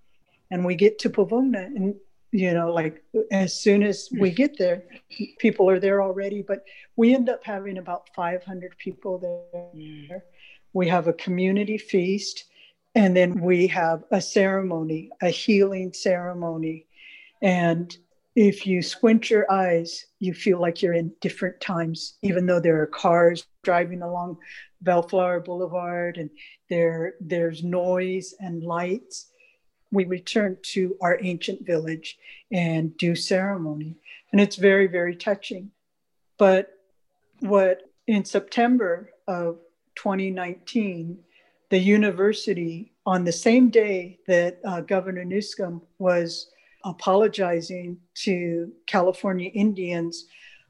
[0.52, 1.96] And we get to Puvungna and
[2.38, 4.84] you know, like as soon as we get there,
[5.40, 6.44] people are there already.
[6.44, 6.64] But
[6.96, 10.24] we end up having about 500 people there.
[10.72, 12.44] We have a community feast,
[12.94, 16.86] and then we have a ceremony, a healing ceremony.
[17.42, 17.98] And
[18.36, 22.80] if you squint your eyes, you feel like you're in different times, even though there
[22.80, 24.38] are cars driving along
[24.82, 26.30] Bellflower Boulevard and
[26.70, 29.32] there, there's noise and lights.
[29.92, 32.18] We return to our ancient village
[32.52, 33.96] and do ceremony.
[34.32, 35.72] And it's very, very touching.
[36.38, 36.70] But
[37.40, 39.60] what in September of
[39.96, 41.20] 2019,
[41.70, 46.52] the university, on the same day that uh, Governor Newsom was
[46.84, 50.26] apologizing to California Indians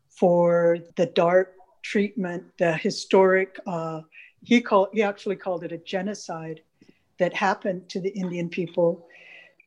[0.09, 1.53] for the dark
[1.83, 4.01] treatment, the historic, uh,
[4.43, 6.61] he called, he actually called it a genocide
[7.19, 9.07] that happened to the Indian people.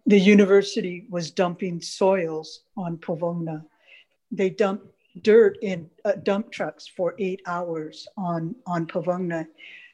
[0.07, 3.65] The university was dumping soils on Puvungna.
[4.33, 4.87] They dumped
[5.23, 9.47] dirt in uh, dump trucks for eight hours on on Puvungna,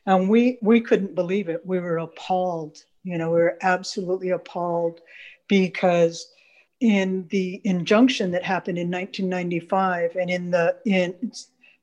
[0.07, 1.65] and we we couldn't believe it.
[1.65, 2.79] We were appalled.
[3.03, 5.01] You know, we were absolutely appalled
[5.49, 6.33] because
[6.81, 11.33] in the injunction that happened in 1995 and in the in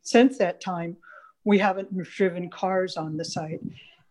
[0.01, 0.95] since that time
[1.45, 3.59] we haven't driven cars on the site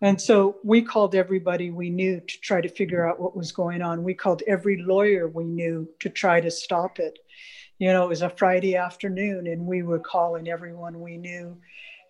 [0.02, 3.80] and so we called everybody we knew to try to figure out what was going
[3.80, 7.18] on we called every lawyer we knew to try to stop it
[7.82, 11.56] you know, it was a Friday afternoon and we were calling everyone we knew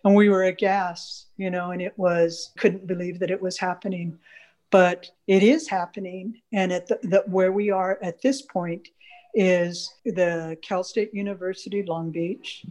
[0.03, 4.19] and we were aghast, you know, and it was, couldn't believe that it was happening.
[4.69, 6.41] But it is happening.
[6.51, 8.89] And at the, the where we are at this point
[9.33, 12.67] is the Cal State University Long Beach.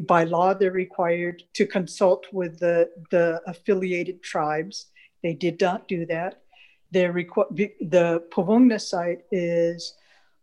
[0.00, 4.86] By law, they're required to consult with the, the affiliated tribes.
[5.22, 6.42] They did not do that.
[6.90, 9.94] They're requ- the Puvungna site is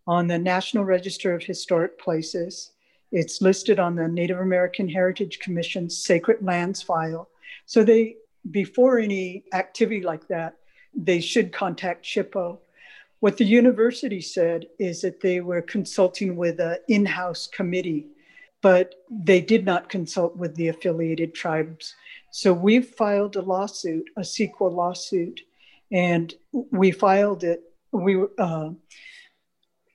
[0.08, 2.72] on the National Register of Historic Places.
[3.12, 7.30] It's listed on the Native American Heritage Commission's Sacred Lands file.
[7.66, 8.18] So they,
[8.52, 10.56] before any activity like that,
[10.96, 12.60] they should contact SHPO.
[13.20, 18.08] What the university said is that they were consulting with an in-house committee,
[18.62, 21.96] but they did not consult with the affiliated tribes.
[22.32, 25.42] So we've filed a lawsuit, a CEQA lawsuit,
[25.92, 27.62] and we filed it.
[27.92, 28.72] We uh,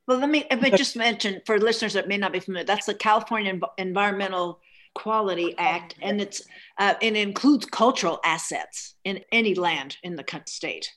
[0.06, 2.94] well, let me but just mention for listeners that may not be familiar, that's the
[2.94, 4.60] California Environmental
[4.94, 6.42] Quality Act, and it's
[6.78, 10.92] uh, and it includes cultural assets in any land in the state.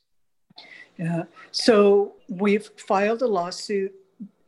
[0.97, 1.23] Yeah.
[1.51, 3.93] So we've filed a lawsuit.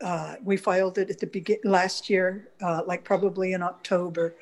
[0.02, 4.34] Uh, we filed it at the begin last year, uh, like probably in October.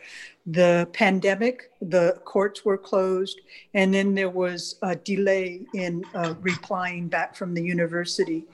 [0.46, 3.42] The pandemic, the courts were closed,
[3.74, 8.46] and then there was a delay in uh, replying back from the university.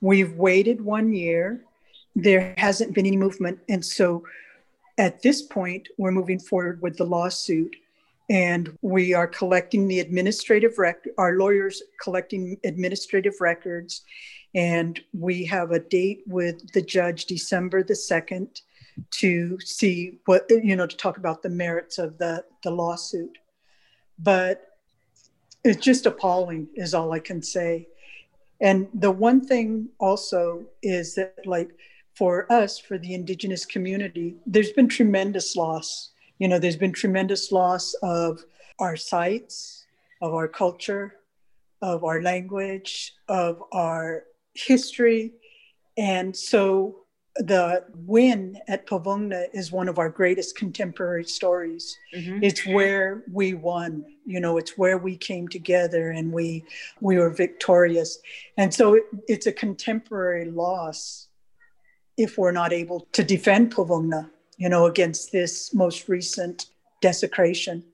[0.00, 1.64] We've waited one year.
[2.16, 3.60] There hasn't been any movement.
[3.68, 4.24] And so
[4.98, 7.76] at this point, we're moving forward with the lawsuit
[8.30, 14.02] and we are collecting the administrative record, our lawyers collecting administrative records.
[14.54, 18.62] And we have a date with the judge December the 2nd
[19.10, 23.38] to see what, you know, to talk about the merits of the, the lawsuit.
[24.18, 24.66] But
[25.64, 27.88] it's just appalling, is all I can say.
[28.60, 31.70] And the one thing also is that, like,
[32.14, 36.10] for us, for the Indigenous community, there's been tremendous loss.
[36.38, 38.44] You know, there's been tremendous loss of
[38.78, 39.86] our sites,
[40.20, 41.14] of our culture,
[41.80, 44.24] of our language, of our
[44.66, 45.32] history.
[45.96, 47.00] And so
[47.36, 51.96] the win at Puvungna is one of our greatest contemporary stories.
[52.14, 52.42] Mm-hmm.
[52.42, 56.64] It's where we won, you know, it's where we came together and we
[57.00, 58.18] we were victorious.
[58.56, 61.28] And so it, it's a contemporary loss
[62.16, 66.66] if we're not able to defend Puvungna, you know, against this most recent
[67.00, 67.84] desecration.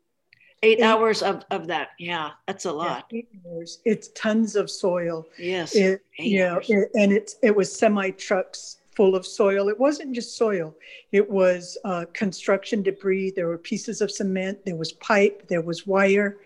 [0.66, 1.90] Eight, eight hours of, of that.
[1.98, 3.06] Yeah, that's a lot.
[3.10, 3.78] Yeah, eight hours.
[3.84, 5.26] It's tons of soil.
[5.38, 5.74] Yes.
[5.74, 9.68] It, you know, it, and it's it was semi trucks full of soil.
[9.68, 10.74] It wasn't just soil,
[11.12, 13.30] it was uh, construction debris.
[13.30, 16.38] There were pieces of cement, there was pipe, there was wire.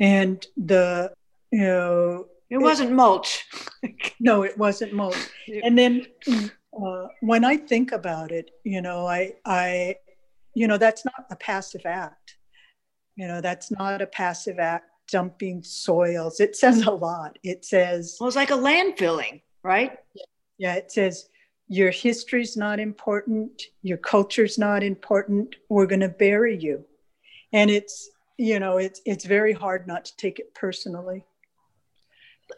[0.00, 1.12] And the,
[1.52, 3.46] you know, it wasn't it, mulch.
[4.20, 5.16] no, it wasn't mulch.
[5.62, 9.96] And then uh, when I think about it, you know, I, I,
[10.54, 12.21] you know, that's not a passive act.
[13.16, 16.40] You know, that's not a passive act dumping soils.
[16.40, 17.38] It says a lot.
[17.42, 19.98] It says, well, it's like a landfilling, right?
[20.58, 21.28] Yeah, it says
[21.68, 26.84] your history's not important, your culture's not important, we're going to bury you.
[27.52, 31.24] And it's, you know, it's it's very hard not to take it personally.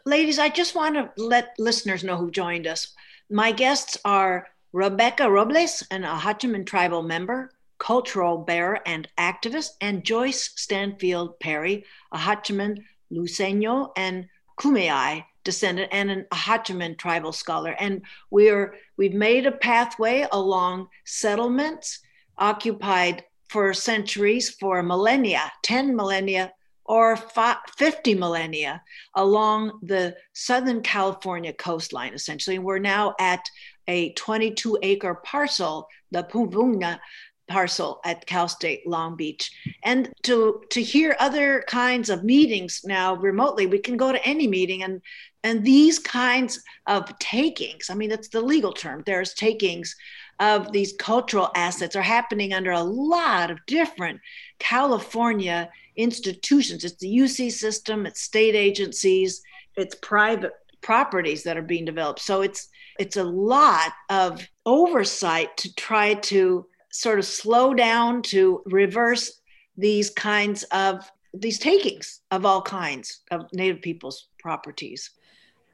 [0.05, 2.93] Ladies, I just want to let listeners know who joined us.
[3.29, 7.51] My guests are Rebecca Robles, an Acjachemen tribal member,
[7.85, 14.27] cultural bearer and activist, and Joyce Stanfield Perry, Acjachemen, Luiseño, and
[14.59, 17.75] Kumeyaay descendant and an Acjachemen tribal scholar.
[17.79, 21.99] And we're we've made a pathway along settlements
[22.39, 26.51] occupied for centuries, for millennia, 10 millennia
[26.85, 28.81] or 50 millennia
[29.15, 32.55] along the Southern California coastline, essentially.
[32.55, 33.47] And we're now at
[33.87, 36.99] a 22 acre parcel, the Puvungna
[37.47, 39.51] parcel at Cal State Long Beach.
[39.83, 44.47] And to to hear other kinds of meetings now remotely, we can go to any
[44.47, 45.01] meeting and
[45.43, 49.95] and these kinds of takings, I mean, that's the legal term, there's takings
[50.39, 54.19] of these cultural assets are happening under a lot of different
[54.57, 56.83] California institutions.
[56.83, 59.43] It's the UC system, it's state agencies,
[59.77, 62.21] it's private properties that are being developed.
[62.21, 66.65] So it's it's a lot of oversight to try to
[66.95, 69.41] sort of slow down to reverse
[69.77, 75.11] these kinds of these takings of all kinds of native people's properties.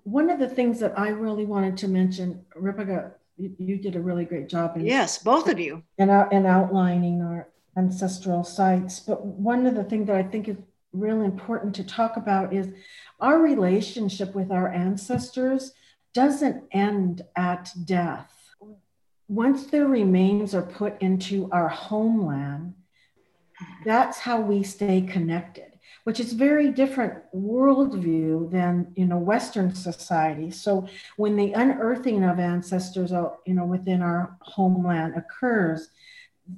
[0.03, 4.01] One of the things that i really wanted to mention rebecca you, you did a
[4.01, 5.84] really great job in yes both of you.
[5.99, 7.47] in, in outlining our
[7.78, 8.99] ancestral sites.
[8.99, 10.57] But one of the things that i think is
[10.91, 12.67] really important to talk about is
[13.19, 15.72] our relationship with our ancestors
[16.13, 18.41] doesn't end at death
[19.32, 22.74] once their remains are put into our homeland,
[23.86, 25.72] that's how we stay connected,
[26.04, 30.52] which is very different worldview than you know Western society.
[30.52, 35.88] So when the unearthing of ancestors, uh, you know, within our homeland occurs,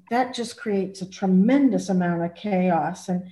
[0.09, 3.07] that just creates a tremendous amount of chaos.
[3.07, 3.27] And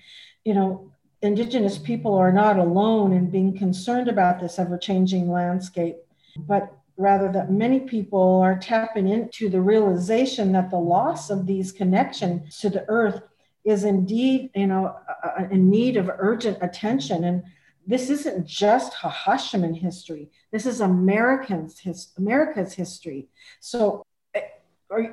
[0.45, 0.91] you know,
[1.23, 5.97] Indigenous people are not alone in being concerned about this ever-changing landscape,
[6.37, 11.71] but rather that many people are tapping into the realization that the loss of these
[11.71, 13.21] connections to the earth
[13.63, 14.95] is indeed you know
[15.49, 17.23] in need of urgent attention.
[17.23, 17.43] And
[17.85, 20.29] this isn't just Acjachemen history.
[20.51, 23.27] This is Americans his America's history.
[23.59, 24.41] So eh,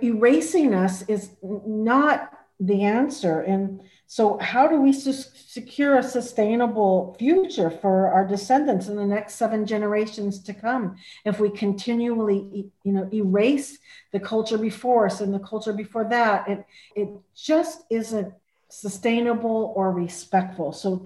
[0.03, 3.41] erasing us is not the answer.
[3.41, 9.34] And so, how do we secure a sustainable future for our descendants in the next
[9.34, 10.96] seven generations to come
[11.26, 13.76] if we continually, you know, erase
[14.11, 16.48] the culture before us and the culture before that?
[16.48, 16.64] It
[16.96, 18.32] it just isn't
[18.70, 20.72] sustainable or respectful.
[20.72, 21.04] So,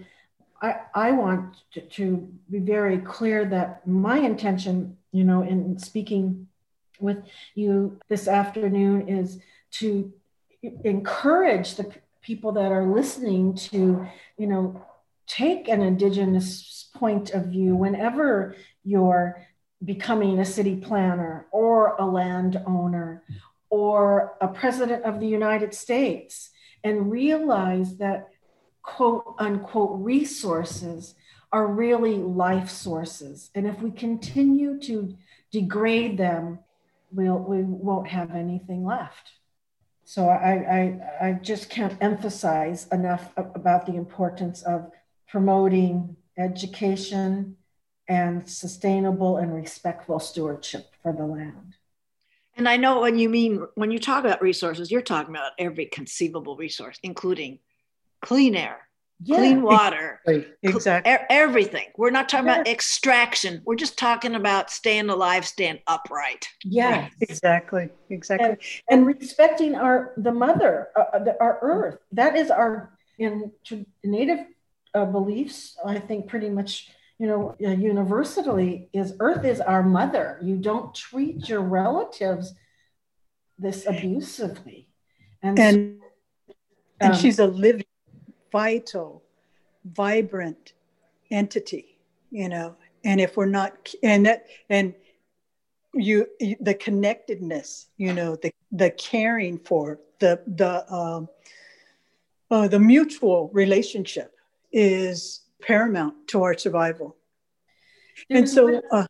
[0.63, 6.47] I I want to, to be very clear that my intention, you know, in speaking
[7.01, 7.19] with
[7.57, 9.41] you this afternoon is
[9.73, 10.13] to
[10.85, 11.93] encourage the
[12.23, 14.07] people that are listening to,
[14.39, 14.85] you know,
[15.27, 19.47] take an Indigenous point of view whenever you're
[19.85, 23.23] becoming a city planner or a landowner
[23.71, 26.51] or a president of the United States
[26.85, 28.29] and realize that
[28.83, 31.15] quote unquote resources
[31.53, 33.51] are really life sources.
[33.55, 35.17] And if we continue to
[35.51, 36.61] degrade them,
[37.13, 39.33] we'll, we won't have anything left.
[40.05, 44.91] So I, I, I just can't emphasize enough about the importance of
[45.29, 47.57] promoting education
[48.09, 51.77] and sustainable and respectful stewardship for the land.
[52.57, 55.87] And I know when you mean, when you talk about resources, you're talking about every
[55.87, 57.61] conceivable resource, including
[58.21, 58.89] clean air,
[59.25, 59.37] yeah.
[59.37, 60.21] clean water,
[60.63, 61.17] exactly.
[61.31, 61.87] everything.
[61.97, 62.57] We're not talking yeah.
[62.57, 63.63] about extraction.
[63.65, 66.49] We're just talking about staying alive, staying upright.
[66.65, 68.49] Yeah, exactly, exactly.
[68.49, 68.59] And,
[68.91, 71.99] and respecting our the mother, uh, uh the, our earth.
[72.13, 73.53] That is our in
[74.05, 74.41] native
[74.95, 75.77] uh, beliefs.
[75.85, 76.91] I think pretty much
[77.23, 80.41] you know, uh, universally is Earth is our mother.
[80.43, 82.53] You don't treat your relatives
[83.57, 84.89] this abusively.
[85.41, 86.01] And, and,
[87.01, 87.85] and um, she's a living,
[88.53, 89.23] vital,
[89.85, 90.75] vibrant
[91.31, 91.99] entity,
[92.31, 92.77] you know.
[93.05, 94.95] And if we're not, and that, and
[95.95, 96.27] you,
[96.61, 101.29] the connectedness, you know, the the caring for the the um,
[102.51, 104.37] uh, the mutual relationship
[104.73, 107.17] is paramount to our survival.
[108.31, 109.07] And so uh,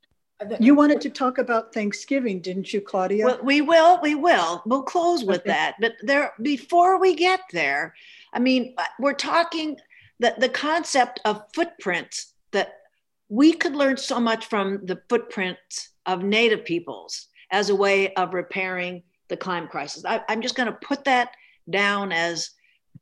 [0.60, 3.24] you wanted to talk about Thanksgiving, didn't you, Claudia?
[3.24, 4.62] Well, we will, we will.
[4.66, 5.50] We'll close with okay.
[5.50, 5.76] that.
[5.80, 7.94] But there, before we get there,
[8.32, 9.76] I mean, uh, we're talking
[10.20, 12.74] that the concept of footprints that
[13.28, 18.34] we could learn so much from the footprints of Native peoples as a way of
[18.34, 20.04] repairing the climate crisis.
[20.04, 21.30] I, I'm just going to put that
[21.70, 22.50] down as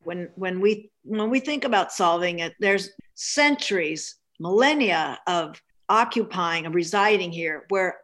[0.02, 5.60] when when we when we think about solving it there's centuries millennia of
[5.90, 7.98] occupying and residing here where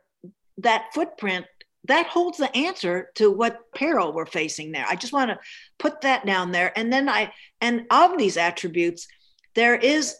[0.58, 1.46] that footprint
[1.84, 4.84] that holds the answer to what peril we're facing there.
[4.88, 5.38] I just want to
[5.78, 6.76] put that down there.
[6.76, 9.06] And then i and of these attributes
[9.54, 10.16] there is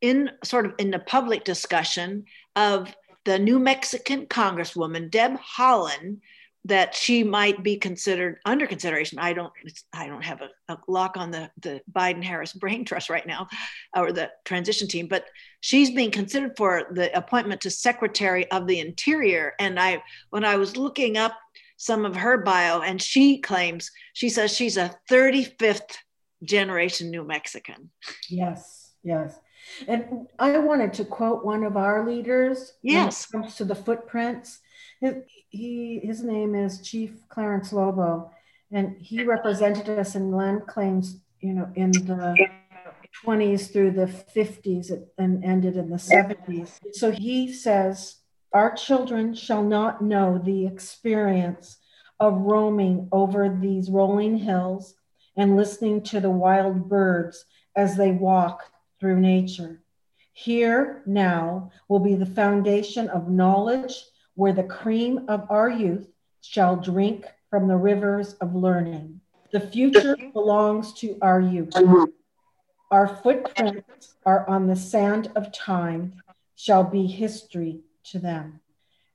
[0.00, 2.24] in sort of in the public discussion
[2.56, 2.94] of
[3.24, 6.18] the new mexican congresswoman deb haaland
[6.64, 9.18] that she might be considered under consideration.
[9.18, 9.52] I don't
[9.92, 13.48] I don't have a, a lock on the the Biden Harris brain trust right now,
[13.96, 15.24] or the transition team, but
[15.60, 19.54] she's being considered for the appointment to Secretary of the Interior.
[19.58, 21.36] And I when I was looking up
[21.76, 25.96] some of her bio, and she claims she says she's a 35th
[26.44, 27.90] generation New Mexican.
[28.30, 29.36] Yes, yes.
[29.88, 32.74] And I wanted to quote one of our leaders.
[32.82, 33.26] Yes.
[33.32, 34.60] When it comes to the footprints
[35.48, 38.30] he his name is Chief Clarence Lobo,
[38.70, 42.36] and he represented us in land claims, you know, in the
[43.24, 46.78] 20s through the 50s and ended in the 70s.
[46.92, 48.16] So he says,
[48.52, 51.78] Our children shall not know the experience
[52.18, 54.94] of roaming over these rolling hills
[55.36, 57.44] and listening to the wild birds
[57.76, 58.62] as they walk
[59.00, 59.82] through nature.
[60.32, 64.04] Here now will be the foundation of knowledge
[64.34, 66.08] where the cream of our youth
[66.40, 69.20] shall drink from the rivers of learning.
[69.52, 71.74] The future belongs to our youth.
[72.90, 76.14] Our footprints are on the sand of time,
[76.56, 78.60] shall be history to them.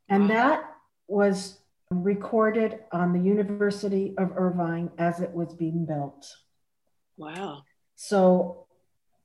[0.09, 0.63] And that
[1.07, 1.59] was
[1.89, 6.35] recorded on the University of Irvine as it was being built.
[7.17, 7.63] Wow.
[7.95, 8.67] So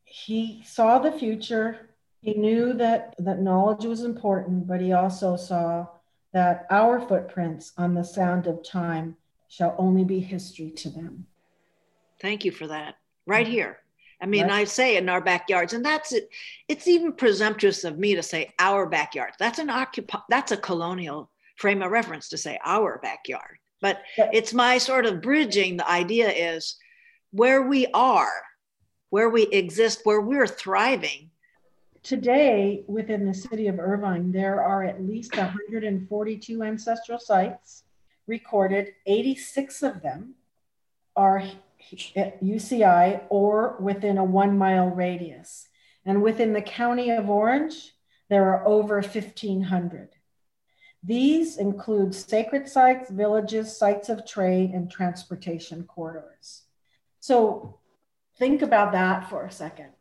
[0.05, 1.91] he saw the future
[2.23, 5.87] he knew that, that knowledge was important, but he also saw
[6.33, 9.17] that our footprints on the sound of time
[9.49, 11.27] shall only be history to them.
[12.21, 12.95] Thank you for that.
[13.27, 13.53] Right mm-hmm.
[13.53, 13.79] here.
[14.21, 14.53] I mean, right.
[14.53, 16.31] I say in our backyards, and that's it.
[16.69, 19.33] It's even presumptuous of me to say our backyard.
[19.41, 20.21] That's an occupy.
[20.31, 23.59] That's a colonial frame of reference to say our backyard.
[23.81, 25.77] But it's my sort of bridging.
[25.77, 26.77] The idea is
[27.33, 28.31] where we are,
[29.11, 31.32] where we exist, where we're thriving
[32.03, 37.85] Today, within the city of Irvine, there are at least 142 ancestral sites
[38.27, 38.95] recorded.
[39.07, 40.35] 86 of them
[41.15, 41.45] are
[42.17, 45.69] at UCI or within a one mile radius.
[46.05, 47.93] And within the county of Orange,
[48.29, 50.09] there are over 1,500.
[51.05, 56.63] These include sacred sites, villages, sites of trade, and transportation corridors.
[57.21, 57.79] So
[58.39, 59.93] think about that for a second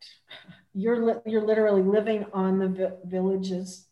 [0.74, 3.88] you're li- you're literally living on the vi- villages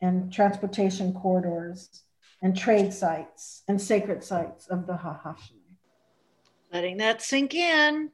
[0.00, 2.02] and transportation corridors
[2.42, 5.58] and trade sites and sacred sites of the Acjachemen.
[6.72, 8.10] Letting that sink in.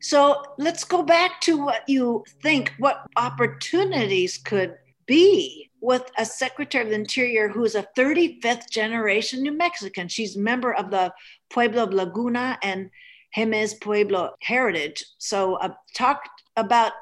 [0.00, 4.76] So let's go back to what you think, what opportunities could
[5.06, 10.08] be with a Secretary of the Interior who's a 35th generation New Mexican.
[10.08, 11.12] She's member of the
[11.50, 12.90] Pueblo of Laguna and
[13.36, 15.04] Jemez Pueblo heritage.
[15.18, 16.22] So uh, talk
[16.60, 16.92] about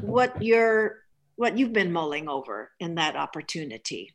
[0.00, 0.98] what you're
[1.36, 4.14] what you've been mulling over in that opportunity.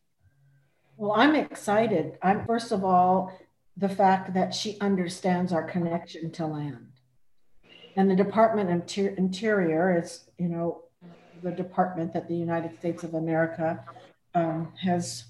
[0.96, 2.18] Well, I'm excited.
[2.22, 3.38] I'm first of all
[3.78, 6.88] the fact that she understands our connection to land.
[7.98, 10.84] And the Department of Interior is, you know,
[11.44, 13.84] the department that the United States of America
[14.34, 15.26] um, has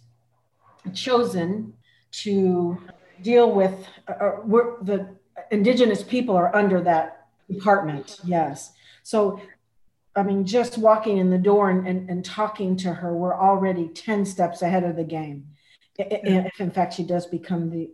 [0.93, 1.73] chosen
[2.11, 2.77] to
[3.21, 4.41] deal with, uh, uh
[4.81, 5.15] the
[5.51, 8.71] indigenous people are under that department, yes.
[9.05, 9.39] So,
[10.15, 13.87] I mean, just walking in the door and, and, and talking to her, we're already
[13.87, 15.45] 10 steps ahead of the game.
[15.99, 17.91] If in fact she does become the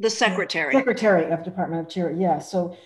[0.00, 2.38] the secretary secretary of Department of Interior, yeah.
[2.38, 2.76] So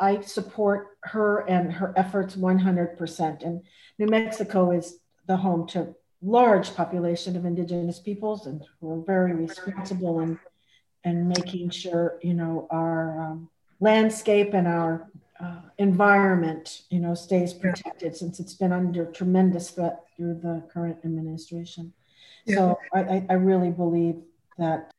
[0.00, 3.42] I support her and her efforts 100%.
[3.42, 3.62] And
[3.98, 10.20] New Mexico is the home to large population of indigenous peoples, and we're very responsible
[10.20, 10.38] in
[11.04, 13.50] and making sure you know our um,
[13.80, 15.08] landscape and our
[15.40, 20.98] uh, environment you know stays protected since it's been under tremendous threat through the current
[21.04, 21.92] administration.
[22.44, 22.56] Yeah.
[22.56, 24.16] So I, I really believe
[24.58, 24.92] that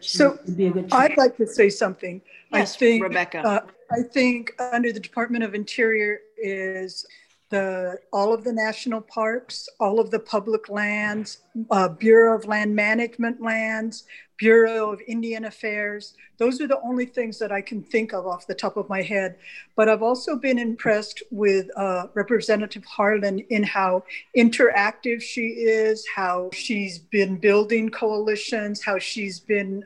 [0.00, 2.20] so be a good I'd like to say something.
[2.52, 3.38] Yes, I think Rebecca.
[3.38, 7.06] Uh, I think under the Department of Interior is
[7.50, 11.38] the all of the national parks, all of the public lands,
[11.70, 14.04] uh, Bureau of Land Management lands,
[14.38, 16.14] Bureau of Indian Affairs.
[16.38, 19.02] Those are the only things that I can think of off the top of my
[19.02, 19.36] head.
[19.76, 24.04] But I've also been impressed with uh, Representative Haaland in how
[24.36, 29.84] interactive she is, how she's been building coalitions, how she's been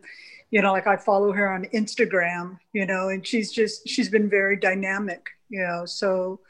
[0.50, 4.30] you know like i follow her on instagram you know and she's just she's been
[4.30, 6.40] very dynamic you know so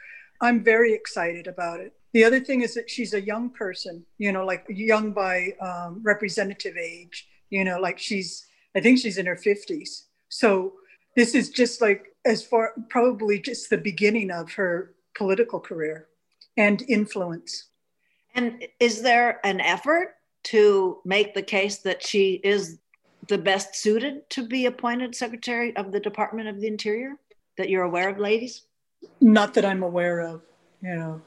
[0.41, 1.93] I'm very excited about it.
[2.13, 6.01] The other thing is that she's a young person, you know, like young by um,
[6.03, 10.03] representative age, you know, like she's, I think she's in her 50s.
[10.29, 10.75] So
[11.17, 16.09] this is just like as far, probably just the beginning of her political career
[16.57, 17.69] and influence.
[18.35, 22.79] And is there an effort to make the case that she is
[23.27, 27.15] the best suited to be appointed Secretary of the Department of the Interior
[27.57, 28.63] that you're aware of, ladies?
[29.21, 30.43] Not that I'm aware of,
[30.83, 31.21] you know.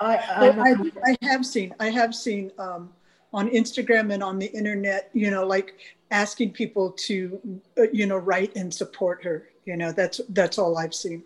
[0.00, 0.74] I, I, I,
[1.04, 2.90] I have seen, I have seen um,
[3.32, 5.74] on Instagram and on the internet, you know, like
[6.10, 7.40] asking people to,
[7.78, 9.48] uh, you know, write and support her.
[9.64, 11.22] You know, that's that's all I've seen.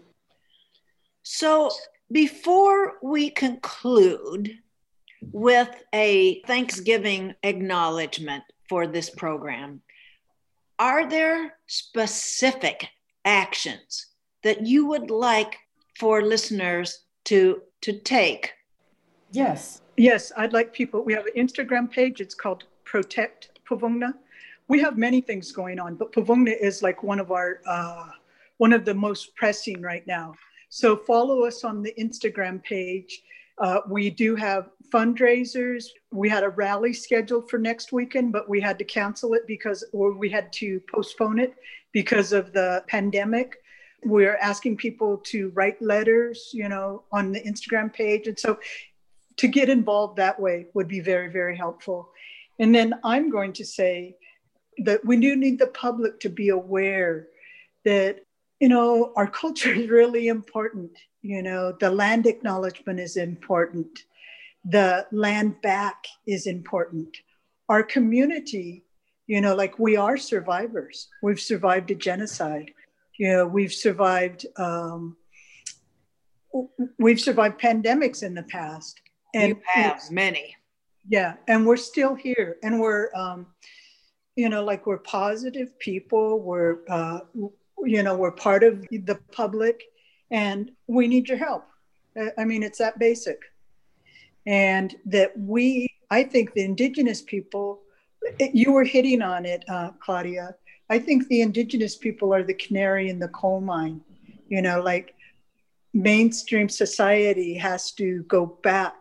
[1.23, 1.71] So
[2.13, 4.59] before we conclude
[5.33, 9.81] with a Thanksgiving acknowledgement for this program,
[10.79, 12.89] are there specific
[13.25, 14.09] actions
[14.43, 15.57] that you would like
[15.99, 18.53] for listeners to to take?
[19.33, 19.81] Yes.
[19.97, 21.05] Yes, I'd like people.
[21.05, 22.21] We have an Instagram page.
[22.21, 24.15] It's called Protect Puvungna.
[24.67, 28.09] We have many things going on, but Puvungna is like one of our uh,
[28.59, 30.35] one of the most pressing right now.
[30.69, 33.23] So follow us on the Instagram page.
[33.59, 35.85] Uh, we do have fundraisers.
[36.11, 39.85] We had a rally scheduled for next weekend, but we had to cancel it because,
[39.93, 41.55] or we had to postpone it
[41.93, 43.59] because of the pandemic
[44.05, 48.27] we're asking people to write letters, you know, on the Instagram page.
[48.27, 48.59] And so
[49.37, 52.11] to get involved that way would be very, very helpful.
[52.59, 54.17] And then I'm going to say
[54.79, 57.29] that we do need the public to be aware
[57.85, 58.21] that,
[58.61, 60.93] you know, our culture is really important.
[61.23, 64.01] You know, the land acknowledgement is important,
[64.65, 67.17] the land back is important.
[67.69, 68.85] Our community,
[69.27, 72.73] you know, like we are survivors, we've survived a genocide
[73.17, 75.17] you know, we've survived um,
[76.99, 79.01] we've survived pandemics in the past,
[79.35, 80.57] and you have many.
[81.09, 83.47] Yeah, and we're still here, and we're um,
[84.37, 86.41] you know, like we're positive people.
[86.41, 87.21] We're uh,
[87.83, 89.83] you know, we're part of the public,
[90.31, 91.67] and we need your help.
[92.39, 93.39] I mean, it's that basic,
[94.47, 95.89] and that we.
[96.11, 97.81] I think the indigenous people.
[98.41, 100.55] You were hitting on it, uh, Claudia
[100.91, 104.01] I think the indigenous people are the canary in the coal mine.
[104.49, 105.15] You know, like
[105.93, 108.95] mainstream society has to go back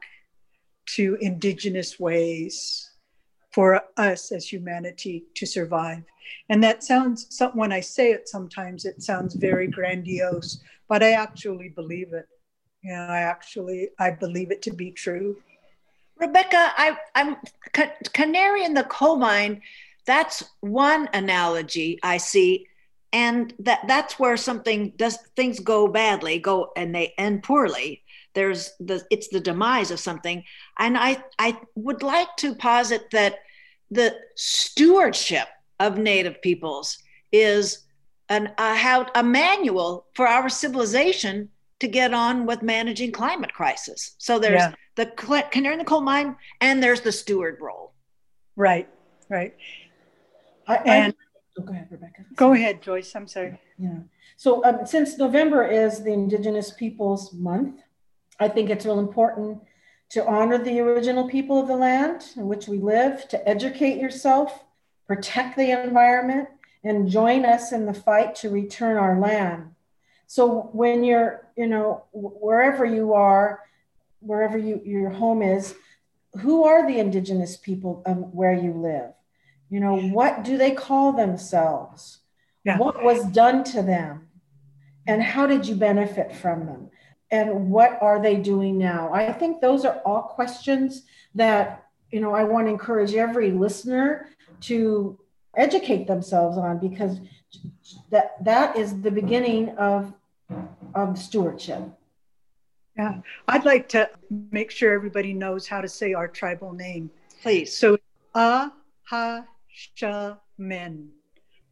[0.86, 2.90] to indigenous ways
[3.52, 6.04] for us as humanity to survive.
[6.50, 11.70] And that sounds, when I say it sometimes, it sounds very grandiose, but I actually
[11.70, 12.28] believe it.
[12.82, 15.38] You know, I actually, I believe it to be true.
[16.18, 17.38] Rebecca, I, I'm
[18.14, 19.62] canary in the coal mine
[20.06, 22.68] that's one analogy I see.
[23.12, 28.03] And that that's where something does things go badly, go and they end poorly.
[28.34, 30.44] There's the it's the demise of something.
[30.80, 33.40] And I I would like to posit that
[33.92, 35.48] the stewardship
[35.80, 36.98] of native peoples
[37.32, 37.84] is
[38.30, 44.16] an a, how a manual for our civilization to get on with managing climate crisis.
[44.18, 44.74] So there's yeah.
[44.96, 45.08] the
[45.52, 47.94] canary in the coal mine, and there's the steward role.
[48.56, 48.88] Right,
[49.30, 49.54] right.
[50.68, 52.26] I, and I, oh, go ahead, Rebecca.
[52.36, 53.14] Go ahead, Joyce.
[53.16, 53.60] I'm sorry.
[53.78, 54.00] Yeah.
[54.38, 57.82] So um, since November is the Indigenous Peoples Month,
[58.44, 59.62] I think it's real important
[60.10, 64.64] to honor the original people of the land in which we live, to educate yourself
[65.08, 66.50] protect the environment,
[66.84, 69.72] and join us in the fight to return our land.
[70.28, 73.62] So when you're, you know, wherever you are,
[74.20, 75.76] wherever you, your home is,
[76.42, 79.12] who are the indigenous people of where you live?
[79.70, 82.20] You know, what do they call themselves?
[82.66, 82.78] Yeah.
[82.78, 84.28] What was done to them?
[85.06, 86.90] And how did you benefit from them?
[87.34, 89.12] And what are they doing now?
[89.12, 91.02] I think those are all questions
[91.34, 94.30] that, you know, I want to encourage every listener
[94.62, 95.20] to
[95.58, 97.20] educate themselves on because
[98.12, 100.14] that that is the beginning of
[100.94, 101.82] of stewardship.
[102.96, 104.12] Yeah, I'd like to
[104.52, 107.10] make sure everybody knows how to say our tribal name.
[107.42, 107.76] Please.
[107.76, 107.98] So,
[108.36, 109.48] Acjachemen.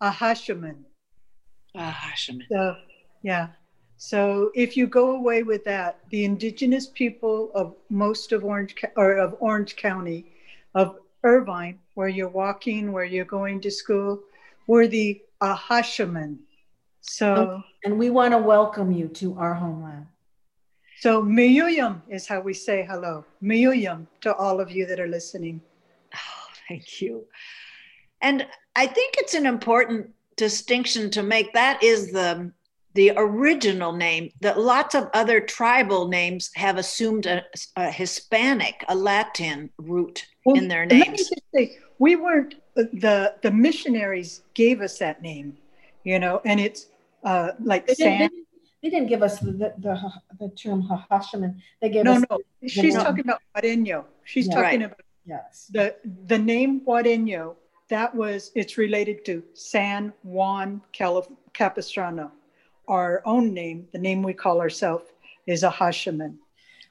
[0.02, 0.78] Acjachemen.
[1.76, 2.48] Acjachemen.
[2.50, 2.76] So,
[3.22, 3.50] yeah.
[4.04, 9.18] So if you go away with that, the indigenous people of most of Orange or
[9.18, 10.26] of Orange County,
[10.74, 14.20] of Irvine, where you're walking, where you're going to school,
[14.66, 16.40] were the Acjachemen.
[17.02, 20.08] So oh, and we want to welcome you to our homeland.
[21.02, 23.24] So Miyuyum is how we say hello.
[23.44, 25.62] Miyuyum to all of you that are listening.
[26.16, 27.28] Oh, thank you.
[28.20, 31.54] And I think it's an important distinction to make.
[31.54, 32.52] That is the
[32.94, 37.44] the original name that lots of other tribal names have assumed a,
[37.76, 41.02] a Hispanic, a Latin root well, in their names.
[41.02, 45.58] Let me just say, we weren't the the missionaries gave us that name,
[46.04, 46.88] you know, and it's
[47.24, 48.18] uh, like they Sam.
[48.20, 48.48] Didn't,
[48.84, 51.56] they didn't give us the the, the term Acjachemen.
[51.82, 52.40] They gave no, us no.
[52.62, 54.06] The, She's the talking about Juaneño.
[54.26, 54.56] She's yeah.
[54.56, 54.86] talking right.
[54.88, 55.70] about yes.
[55.72, 55.96] The
[56.28, 57.56] the name Juaneño.
[57.90, 62.32] That was it's related to San Juan Calif- Capistrano
[62.88, 65.06] our own name, the name we call ourselves,
[65.48, 66.38] is Acjachemen.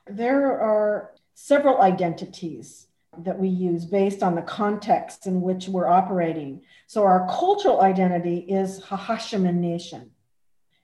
[0.06, 2.86] There are several identities
[3.18, 6.62] that we use based on the context in which we're operating.
[6.86, 10.10] So our cultural identity is Acjachemen Nation.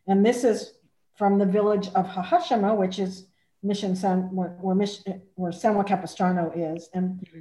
[0.06, 0.74] And this is
[1.16, 3.26] from the village of Acjacheme, which is
[3.62, 6.88] Mission San, where, where, Mission, where San Juan Capistrano is.
[6.92, 7.40] And mm-hmm.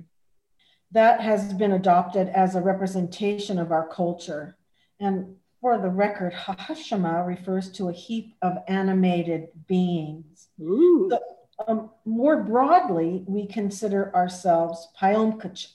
[0.91, 4.57] that has been adopted as a representation of our culture.
[4.99, 5.35] And
[5.65, 10.49] for the record, Acjacheme refers to a heap of animated beings.
[10.59, 11.19] So,
[11.67, 15.71] um, more broadly, we consider ourselves Payómkawichum.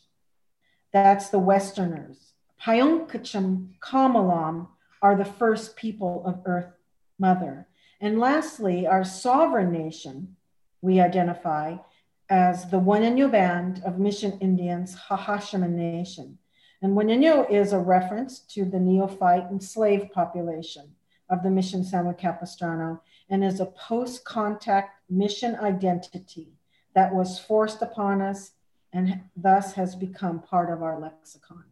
[0.92, 2.34] That's the Westerners.
[2.64, 4.68] Payómkawichum Kamalam
[5.02, 6.72] are the first people of Earth
[7.18, 7.66] Mother.
[8.00, 10.36] And lastly, our sovereign nation,
[10.82, 11.78] we identify
[12.28, 16.38] as the Juaneño Band of Mission Indians, Hahashama Nation.
[16.82, 20.94] And Juaneño is a reference to the neophyte and slave population
[21.28, 26.48] of the Mission San Juan Capistrano and is a post contact mission identity
[26.94, 28.52] that was forced upon us
[28.92, 31.64] and thus has become part of our lexicon.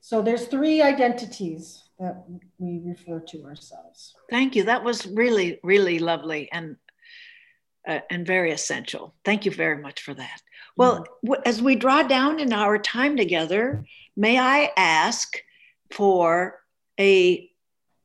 [0.00, 2.24] So there's three identities that
[2.58, 4.14] we refer to ourselves.
[4.28, 4.64] Thank you.
[4.64, 6.76] That was really, really lovely and
[7.88, 9.14] uh, and very essential.
[9.24, 10.42] Thank you very much for that.
[10.76, 11.42] Well, mm-hmm.
[11.44, 13.84] as we draw down in our time together,
[14.16, 15.36] may I ask
[15.90, 16.60] for
[16.98, 17.50] a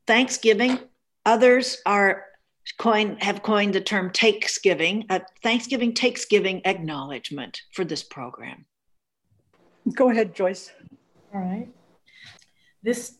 [0.07, 0.79] Thanksgiving?
[1.25, 2.25] Others are
[2.77, 8.65] coin have coined the term takesgiving, a Thanksgiving takesgiving acknowledgement for this program.
[9.93, 10.71] Go ahead, Joyce.
[11.33, 11.67] All right.
[12.81, 13.17] This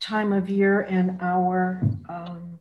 [0.00, 2.60] time of year in our um,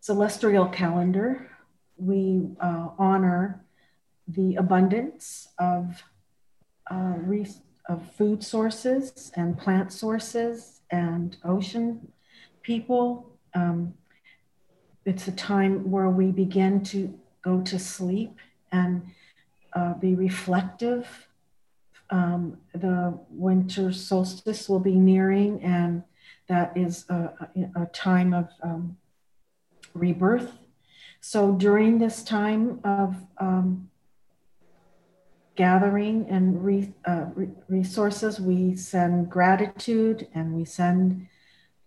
[0.00, 1.50] celestial calendar,
[1.96, 3.64] we uh, honor
[4.34, 6.02] the abundance of,
[6.90, 7.14] uh,
[7.88, 12.12] of food sources and plant sources and ocean
[12.62, 13.38] people.
[13.54, 13.94] Um,
[15.04, 18.36] it's a time where we begin to go to sleep
[18.70, 19.02] and
[19.72, 21.28] uh, be reflective.
[22.10, 26.02] Um, the winter solstice will be nearing, and
[26.48, 28.96] that is a, a time of um,
[29.94, 30.52] rebirth.
[31.20, 33.89] So during this time of um,
[35.60, 41.28] gathering and re, uh, re- resources, we send gratitude and we send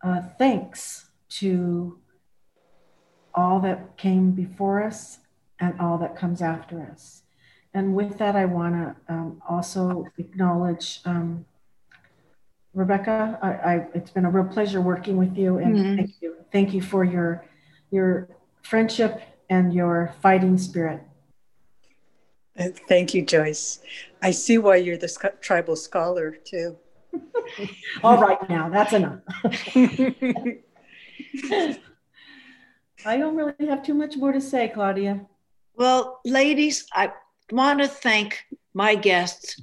[0.03, 1.97] uh, thanks to
[3.33, 5.17] all that came before us
[5.59, 7.23] and all that comes after us.
[7.73, 11.43] And with that, I want to um, also acknowledge um,
[12.75, 13.39] Rebecca.
[13.41, 15.95] I, I, it's been a real pleasure working with you, and mm-hmm.
[15.95, 16.35] thank you.
[16.51, 17.43] Thank you for your
[17.89, 18.29] your
[18.61, 19.19] friendship
[19.49, 21.01] and your fighting spirit.
[22.57, 23.79] Uh, thank you, Joyce.
[24.21, 26.77] I see why you're the sc- tribal scholar too.
[28.03, 29.19] All right, now that's enough.
[33.05, 35.25] I don't really have too much more to say, Claudia.
[35.75, 37.11] Well, ladies, I
[37.51, 39.59] want to thank my guests,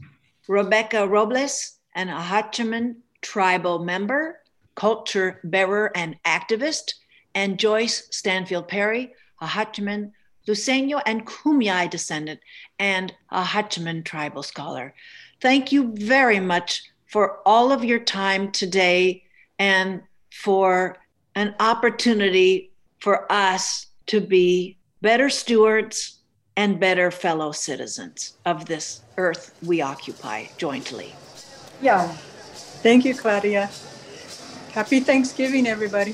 [0.49, 4.41] Rebecca Robles an Acjachemen tribal member,
[4.74, 6.95] culture bearer, and activist,
[7.34, 9.12] and Joyce Stanfield Perry,
[9.43, 10.12] Acjachemen
[10.51, 12.40] Luiseño and Kumeyaay descendant,
[12.78, 14.94] and Acjachemen tribal scholar.
[15.40, 19.24] Thank you very much for all of your time today
[19.59, 20.98] and for
[21.34, 26.18] an opportunity for us to be better stewards
[26.57, 31.14] and better fellow citizens of this earth we occupy jointly.
[31.80, 32.09] Yeah.
[32.82, 33.70] Thank you, Claudia.
[34.72, 36.12] Happy Thanksgiving, everybody.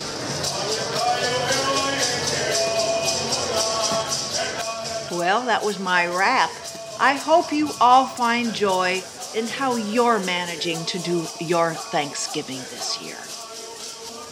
[5.27, 6.53] Well, that was my wrap.
[7.01, 9.03] I hope you all find joy
[9.35, 13.17] in how you're managing to do your Thanksgiving this year.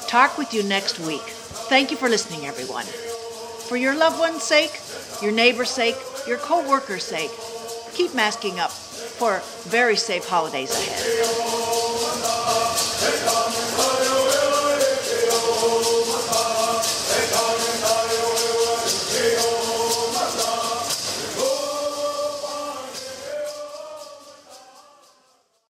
[0.07, 1.27] Talk with you next week.
[1.69, 2.85] Thank you for listening, everyone.
[2.85, 4.81] For your loved one's sake,
[5.21, 5.97] your neighbor's sake,
[6.29, 7.33] your co worker's sake,
[7.95, 11.35] keep masking up for very safe holidays ahead.